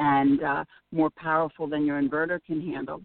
and 0.00 0.42
uh, 0.42 0.64
more 0.92 1.10
powerful 1.10 1.66
than 1.66 1.86
your 1.86 2.00
inverter 2.00 2.40
can 2.44 2.60
handle. 2.60 3.00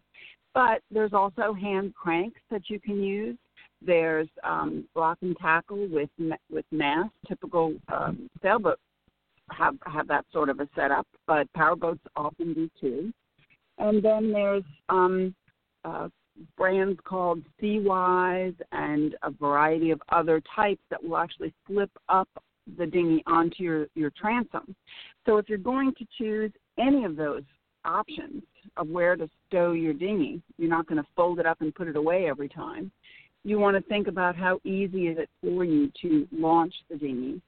But 0.53 0.81
there's 0.89 1.13
also 1.13 1.53
hand 1.53 1.93
cranks 1.93 2.39
that 2.49 2.69
you 2.69 2.79
can 2.79 3.03
use 3.03 3.37
there's 3.85 4.27
um, 4.43 4.85
block 4.93 5.17
and 5.21 5.37
tackle 5.37 5.87
with 5.89 6.09
with 6.49 6.65
mast. 6.71 7.11
Typical 7.27 7.75
um, 7.93 8.29
sailboats 8.41 8.81
have 9.51 9.75
have 9.85 10.07
that 10.07 10.25
sort 10.31 10.49
of 10.49 10.59
a 10.59 10.67
setup, 10.75 11.07
but 11.27 11.51
powerboats 11.53 11.99
often 12.15 12.53
do 12.53 12.69
too. 12.79 13.13
And 13.77 14.01
then 14.01 14.31
there's 14.31 14.63
um, 14.89 15.35
uh, 15.83 16.07
brands 16.57 16.99
called 17.03 17.43
Seawise 17.61 18.55
and 18.71 19.15
a 19.23 19.31
variety 19.31 19.91
of 19.91 20.01
other 20.09 20.41
types 20.55 20.81
that 20.89 21.03
will 21.03 21.17
actually 21.17 21.53
flip 21.67 21.91
up 22.09 22.29
the 22.77 22.85
dinghy 22.85 23.21
onto 23.27 23.63
your, 23.63 23.87
your 23.95 24.11
transom. 24.19 24.75
So 25.25 25.37
if 25.37 25.49
you're 25.49 25.57
going 25.57 25.93
to 25.95 26.05
choose 26.17 26.51
any 26.77 27.05
of 27.05 27.15
those 27.15 27.43
options 27.83 28.43
of 28.77 28.87
where 28.87 29.15
to 29.15 29.29
stow 29.47 29.73
your 29.73 29.93
dinghy, 29.93 30.41
you're 30.57 30.69
not 30.69 30.87
going 30.87 31.01
to 31.01 31.07
fold 31.15 31.39
it 31.39 31.45
up 31.45 31.61
and 31.61 31.73
put 31.75 31.87
it 31.87 31.95
away 31.95 32.27
every 32.27 32.49
time 32.49 32.91
you 33.45 33.59
want 33.59 33.77
to 33.77 33.81
think 33.87 34.07
about 34.07 34.35
how 34.35 34.59
easy 34.65 35.07
is 35.07 35.19
it 35.19 35.29
for 35.41 35.63
you 35.63 35.91
to 36.01 36.27
launch 36.31 36.73
the 36.89 36.97
dinghy. 36.97 37.39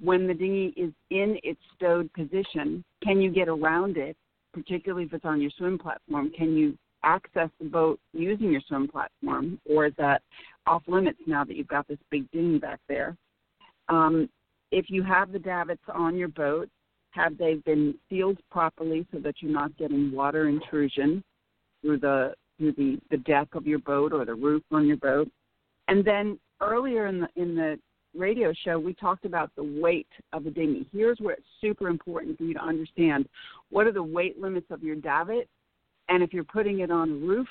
When 0.00 0.26
the 0.26 0.32
dinghy 0.32 0.72
is 0.74 0.90
in 1.10 1.38
its 1.42 1.60
stowed 1.76 2.10
position, 2.14 2.82
can 3.02 3.20
you 3.20 3.30
get 3.30 3.46
around 3.46 3.98
it, 3.98 4.16
particularly 4.54 5.04
if 5.04 5.12
it's 5.12 5.26
on 5.26 5.40
your 5.40 5.50
swim 5.58 5.78
platform? 5.78 6.30
Can 6.36 6.56
you 6.56 6.78
access 7.04 7.50
the 7.60 7.68
boat 7.68 8.00
using 8.14 8.50
your 8.50 8.62
swim 8.66 8.88
platform, 8.88 9.60
or 9.68 9.86
is 9.86 9.92
that 9.98 10.22
off 10.66 10.82
limits 10.86 11.20
now 11.26 11.44
that 11.44 11.56
you've 11.56 11.68
got 11.68 11.86
this 11.88 11.98
big 12.10 12.28
dinghy 12.30 12.58
back 12.58 12.80
there? 12.88 13.14
Um, 13.90 14.30
if 14.72 14.86
you 14.88 15.02
have 15.02 15.30
the 15.30 15.38
davits 15.38 15.82
on 15.92 16.16
your 16.16 16.28
boat, 16.28 16.70
have 17.18 17.36
they 17.36 17.54
been 17.54 17.94
sealed 18.08 18.38
properly 18.50 19.06
so 19.12 19.18
that 19.18 19.34
you're 19.40 19.52
not 19.52 19.76
getting 19.76 20.12
water 20.12 20.48
intrusion 20.48 21.22
through 21.82 21.98
the 21.98 22.34
through 22.58 22.72
the, 22.72 22.98
the 23.10 23.16
deck 23.18 23.48
of 23.54 23.66
your 23.66 23.78
boat 23.80 24.12
or 24.12 24.24
the 24.24 24.34
roof 24.34 24.62
on 24.72 24.86
your 24.86 24.96
boat. 24.96 25.28
And 25.88 26.04
then 26.04 26.38
earlier 26.60 27.06
in 27.06 27.20
the 27.20 27.28
in 27.36 27.54
the 27.54 27.78
radio 28.16 28.52
show, 28.64 28.78
we 28.78 28.94
talked 28.94 29.24
about 29.24 29.50
the 29.56 29.80
weight 29.80 30.08
of 30.32 30.46
a 30.46 30.50
dinghy. 30.50 30.88
Here's 30.92 31.18
where 31.18 31.34
it's 31.34 31.46
super 31.60 31.88
important 31.88 32.38
for 32.38 32.44
you 32.44 32.54
to 32.54 32.62
understand 32.62 33.28
what 33.70 33.86
are 33.86 33.92
the 33.92 34.02
weight 34.02 34.40
limits 34.40 34.66
of 34.70 34.82
your 34.82 34.96
davit, 34.96 35.48
and 36.08 36.22
if 36.22 36.32
you're 36.32 36.44
putting 36.44 36.80
it 36.80 36.90
on 36.90 37.10
a 37.10 37.14
roof, 37.14 37.48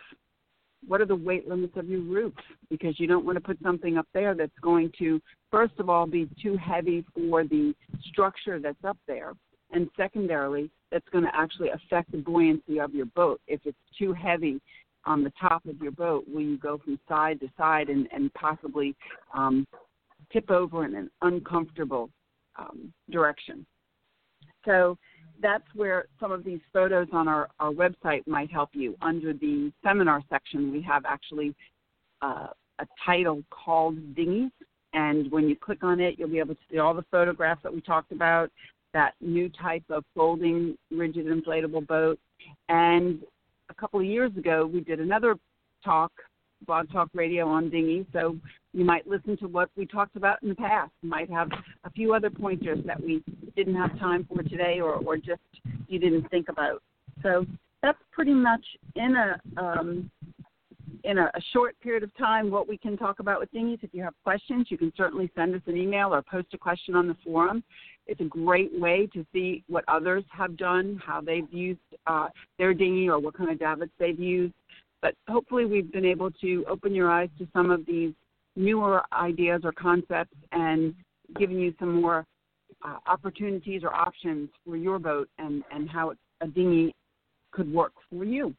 what 0.88 1.02
are 1.02 1.06
the 1.06 1.16
weight 1.16 1.48
limits 1.48 1.74
of 1.76 1.90
your 1.90 2.02
roof? 2.02 2.34
Because 2.70 3.00
you 3.00 3.08
don't 3.08 3.26
want 3.26 3.36
to 3.36 3.42
put 3.42 3.58
something 3.62 3.98
up 3.98 4.08
there 4.14 4.34
that's 4.34 4.60
going 4.62 4.92
to, 5.00 5.22
first 5.52 5.74
of 5.80 5.90
all, 5.90 6.06
be 6.06 6.30
too 6.42 6.58
heavy 6.58 7.06
for 7.14 7.44
the 7.44 7.74
structure 8.10 8.60
that's 8.60 8.84
up 8.84 8.98
there, 9.08 9.34
and 9.72 9.90
secondarily, 9.98 10.70
that's 10.92 11.08
going 11.12 11.24
to 11.24 11.36
actually 11.36 11.70
affect 11.70 12.12
the 12.12 12.18
buoyancy 12.18 12.80
of 12.80 12.94
your 12.94 13.08
boat. 13.08 13.42
If 13.48 13.62
it's 13.66 13.78
too 13.98 14.14
heavy, 14.14 14.62
on 15.08 15.24
the 15.24 15.32
top 15.40 15.66
of 15.66 15.82
your 15.82 15.92
boat 15.92 16.26
will 16.28 16.42
you 16.42 16.58
go 16.58 16.78
from 16.78 17.00
side 17.08 17.40
to 17.40 17.48
side 17.58 17.90
and, 17.90 18.08
and 18.12 18.32
possibly 18.34 18.96
um, 19.34 19.66
tip 20.32 20.52
over 20.52 20.86
in 20.86 20.96
an 20.96 21.10
uncomfortable 21.22 22.10
um, 22.60 22.94
direction. 23.10 23.66
So 24.66 24.98
that's 25.42 25.64
where 25.76 26.08
some 26.20 26.32
of 26.32 26.44
these 26.44 26.60
photos 26.74 27.08
on 27.14 27.28
our, 27.28 27.50
our 27.60 27.72
website 27.72 28.28
might 28.28 28.52
help 28.52 28.70
you. 28.74 28.98
Under 29.02 29.34
the 29.34 29.72
seminar 29.84 30.22
section, 30.30 30.72
we 30.72 30.82
have 30.82 31.06
actually 31.06 31.56
uh, 32.22 32.48
a 32.80 32.86
title 33.06 33.44
called 33.50 33.96
Dinghies. 34.14 34.52
And 34.94 35.32
when 35.32 35.48
you 35.48 35.56
click 35.56 35.84
on 35.84 36.00
it, 36.00 36.16
you'll 36.18 36.30
be 36.30 36.40
able 36.40 36.56
to 36.56 36.62
see 36.70 36.80
all 36.80 36.94
the 36.94 37.06
photographs 37.12 37.62
that 37.64 37.74
we 37.74 37.82
talked 37.82 38.12
about, 38.12 38.50
that 38.94 39.14
new 39.22 39.50
type 39.50 39.84
of 39.90 40.04
folding 40.16 40.78
rigid 40.92 41.26
inflatable 41.28 41.86
boat, 41.88 42.20
and 42.70 43.22
a 43.70 43.74
couple 43.74 44.00
of 44.00 44.06
years 44.06 44.32
ago, 44.38 44.66
we 44.66 44.82
did 44.82 45.00
another 45.00 45.36
talk, 45.84 46.12
Blog 46.66 46.92
Talk 46.92 47.10
Radio 47.14 47.48
on 47.48 47.70
dinghy. 47.70 48.06
So 48.14 48.38
you 48.74 48.86
might 48.86 49.08
listen 49.08 49.38
to 49.38 49.48
what 49.48 49.70
we 49.76 49.86
talked 49.86 50.16
about 50.16 50.42
in 50.42 50.50
the 50.50 50.56
past. 50.56 50.92
You 51.02 51.10
might 51.10 51.30
have 51.30 51.50
a 51.84 51.92
few 51.92 52.14
other 52.14 52.30
pointers 52.30 52.80
that 52.86 53.02
we 53.02 53.24
didn't 53.56 53.76
have 53.76 53.98
time 54.00 54.28
for 54.28 54.42
today, 54.44 54.80
or 54.80 54.94
or 54.96 55.18
just 55.18 55.42
you 55.88 56.00
didn't 56.00 56.30
think 56.30 56.50
about. 56.50 56.82
So 57.24 57.46
that's 57.82 58.00
pretty 58.12 58.34
much 58.34 58.66
in 58.96 59.16
a 59.16 59.62
um, 59.62 60.12
in 61.08 61.18
a, 61.18 61.32
a, 61.34 61.42
short 61.54 61.80
period 61.80 62.04
of 62.04 62.16
time 62.18 62.52
what 62.52 62.68
we 62.68 62.78
can 62.78 62.98
talk 62.98 63.20
about 63.20 63.40
with 63.40 63.52
dinghies. 63.52 63.80
If 63.82 63.94
you 63.94 64.04
have 64.04 64.14
questions, 64.24 64.68
you 64.70 64.78
can 64.78 64.92
certainly 64.98 65.32
send 65.36 65.56
us 65.56 65.62
an 65.66 65.78
email 65.78 66.14
or 66.14 66.22
post 66.22 66.48
a 66.54 66.58
question 66.58 66.96
on 66.96 67.08
the 67.08 67.16
forum. 67.24 67.64
It's 68.08 68.20
a 68.20 68.26
great 68.26 68.78
way 68.78 69.08
to 69.14 69.26
see 69.32 69.64
what 69.68 69.86
others 69.88 70.26
have 70.30 70.58
done, 70.58 71.02
how 71.04 71.22
they've 71.22 71.52
used 71.52 71.80
uh, 72.08 72.28
their 72.60 72.74
dinghy, 72.74 73.08
or 73.08 73.20
what 73.20 73.38
kind 73.38 73.50
of 73.50 73.58
davits 73.58 73.94
they've 73.98 74.20
used. 74.20 74.54
But 75.02 75.16
hopefully, 75.30 75.66
we've 75.66 75.92
been 75.92 76.06
able 76.06 76.30
to 76.32 76.66
open 76.70 76.94
your 76.94 77.10
eyes 77.10 77.30
to 77.40 77.48
some 77.54 77.72
of 77.72 77.86
these 77.86 78.14
newer 78.58 79.04
ideas 79.14 79.62
or 79.64 79.72
concepts 79.72 80.36
and 80.52 80.94
given 81.38 81.58
you 81.58 81.74
some 81.80 82.02
more 82.02 82.26
uh, 82.86 82.98
opportunities 83.06 83.84
or 83.84 83.94
options 83.94 84.50
for 84.66 84.76
your 84.76 85.00
boat 85.00 85.30
and, 85.38 85.64
and 85.72 85.90
how 85.90 86.14
a 86.42 86.48
dinghy 86.48 86.94
could 87.52 87.72
work 87.72 87.94
for 88.10 88.26
you. 88.26 88.54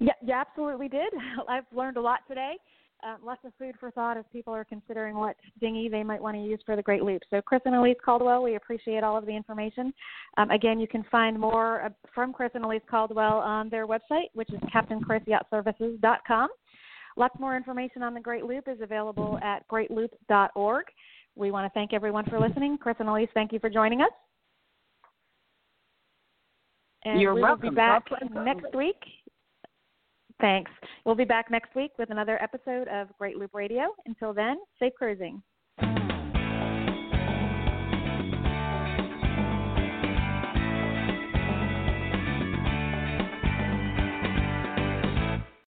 Yeah, 0.00 0.12
you 0.22 0.32
absolutely 0.32 0.88
did. 0.88 1.12
I've 1.48 1.64
learned 1.72 1.96
a 1.96 2.00
lot 2.00 2.20
today 2.28 2.56
uh, 3.04 3.16
lots 3.24 3.40
of 3.44 3.52
food 3.58 3.74
for 3.78 3.90
thought 3.90 4.16
as 4.16 4.24
people 4.32 4.52
are 4.52 4.64
considering 4.64 5.16
what 5.16 5.36
dinghy 5.60 5.88
they 5.88 6.02
might 6.02 6.20
want 6.20 6.36
to 6.36 6.42
use 6.42 6.60
for 6.66 6.76
the 6.76 6.82
Great 6.82 7.02
Loop. 7.02 7.22
So, 7.30 7.40
Chris 7.40 7.60
and 7.64 7.74
Alyse 7.74 7.96
Caldwell, 8.04 8.42
we 8.42 8.56
appreciate 8.56 9.04
all 9.04 9.16
of 9.16 9.26
the 9.26 9.32
information. 9.32 9.92
Um, 10.36 10.50
again, 10.50 10.80
you 10.80 10.88
can 10.88 11.04
find 11.10 11.38
more 11.38 11.82
uh, 11.82 11.90
from 12.14 12.32
Chris 12.32 12.50
and 12.54 12.64
Alyse 12.64 12.82
Caldwell 12.90 13.38
on 13.38 13.68
their 13.68 13.86
website, 13.86 14.30
which 14.34 14.52
is 14.52 14.60
CaptainChrisYachtServices.com. 14.74 16.48
Lots 17.16 17.38
more 17.38 17.56
information 17.56 18.02
on 18.02 18.14
the 18.14 18.20
Great 18.20 18.44
Loop 18.44 18.68
is 18.68 18.80
available 18.80 19.38
at 19.42 19.66
greatloop.org. 19.68 20.84
We 21.36 21.50
want 21.50 21.66
to 21.66 21.70
thank 21.74 21.92
everyone 21.92 22.24
for 22.24 22.40
listening. 22.40 22.78
Chris 22.78 22.96
and 22.98 23.08
Alyse, 23.08 23.28
thank 23.34 23.52
you 23.52 23.60
for 23.60 23.70
joining 23.70 24.00
us. 24.00 24.10
And 27.04 27.20
You're 27.20 27.34
we 27.34 27.42
welcome. 27.42 27.66
will 27.66 27.70
be 27.70 27.76
back 27.76 28.04
next 28.34 28.74
week 28.74 28.96
Thanks. 30.40 30.70
We'll 31.04 31.14
be 31.14 31.24
back 31.24 31.50
next 31.50 31.74
week 31.74 31.92
with 31.98 32.10
another 32.10 32.40
episode 32.42 32.86
of 32.88 33.08
Great 33.18 33.36
Loop 33.36 33.54
Radio. 33.54 33.94
Until 34.06 34.32
then, 34.32 34.58
safe 34.78 34.92
cruising. 34.96 35.42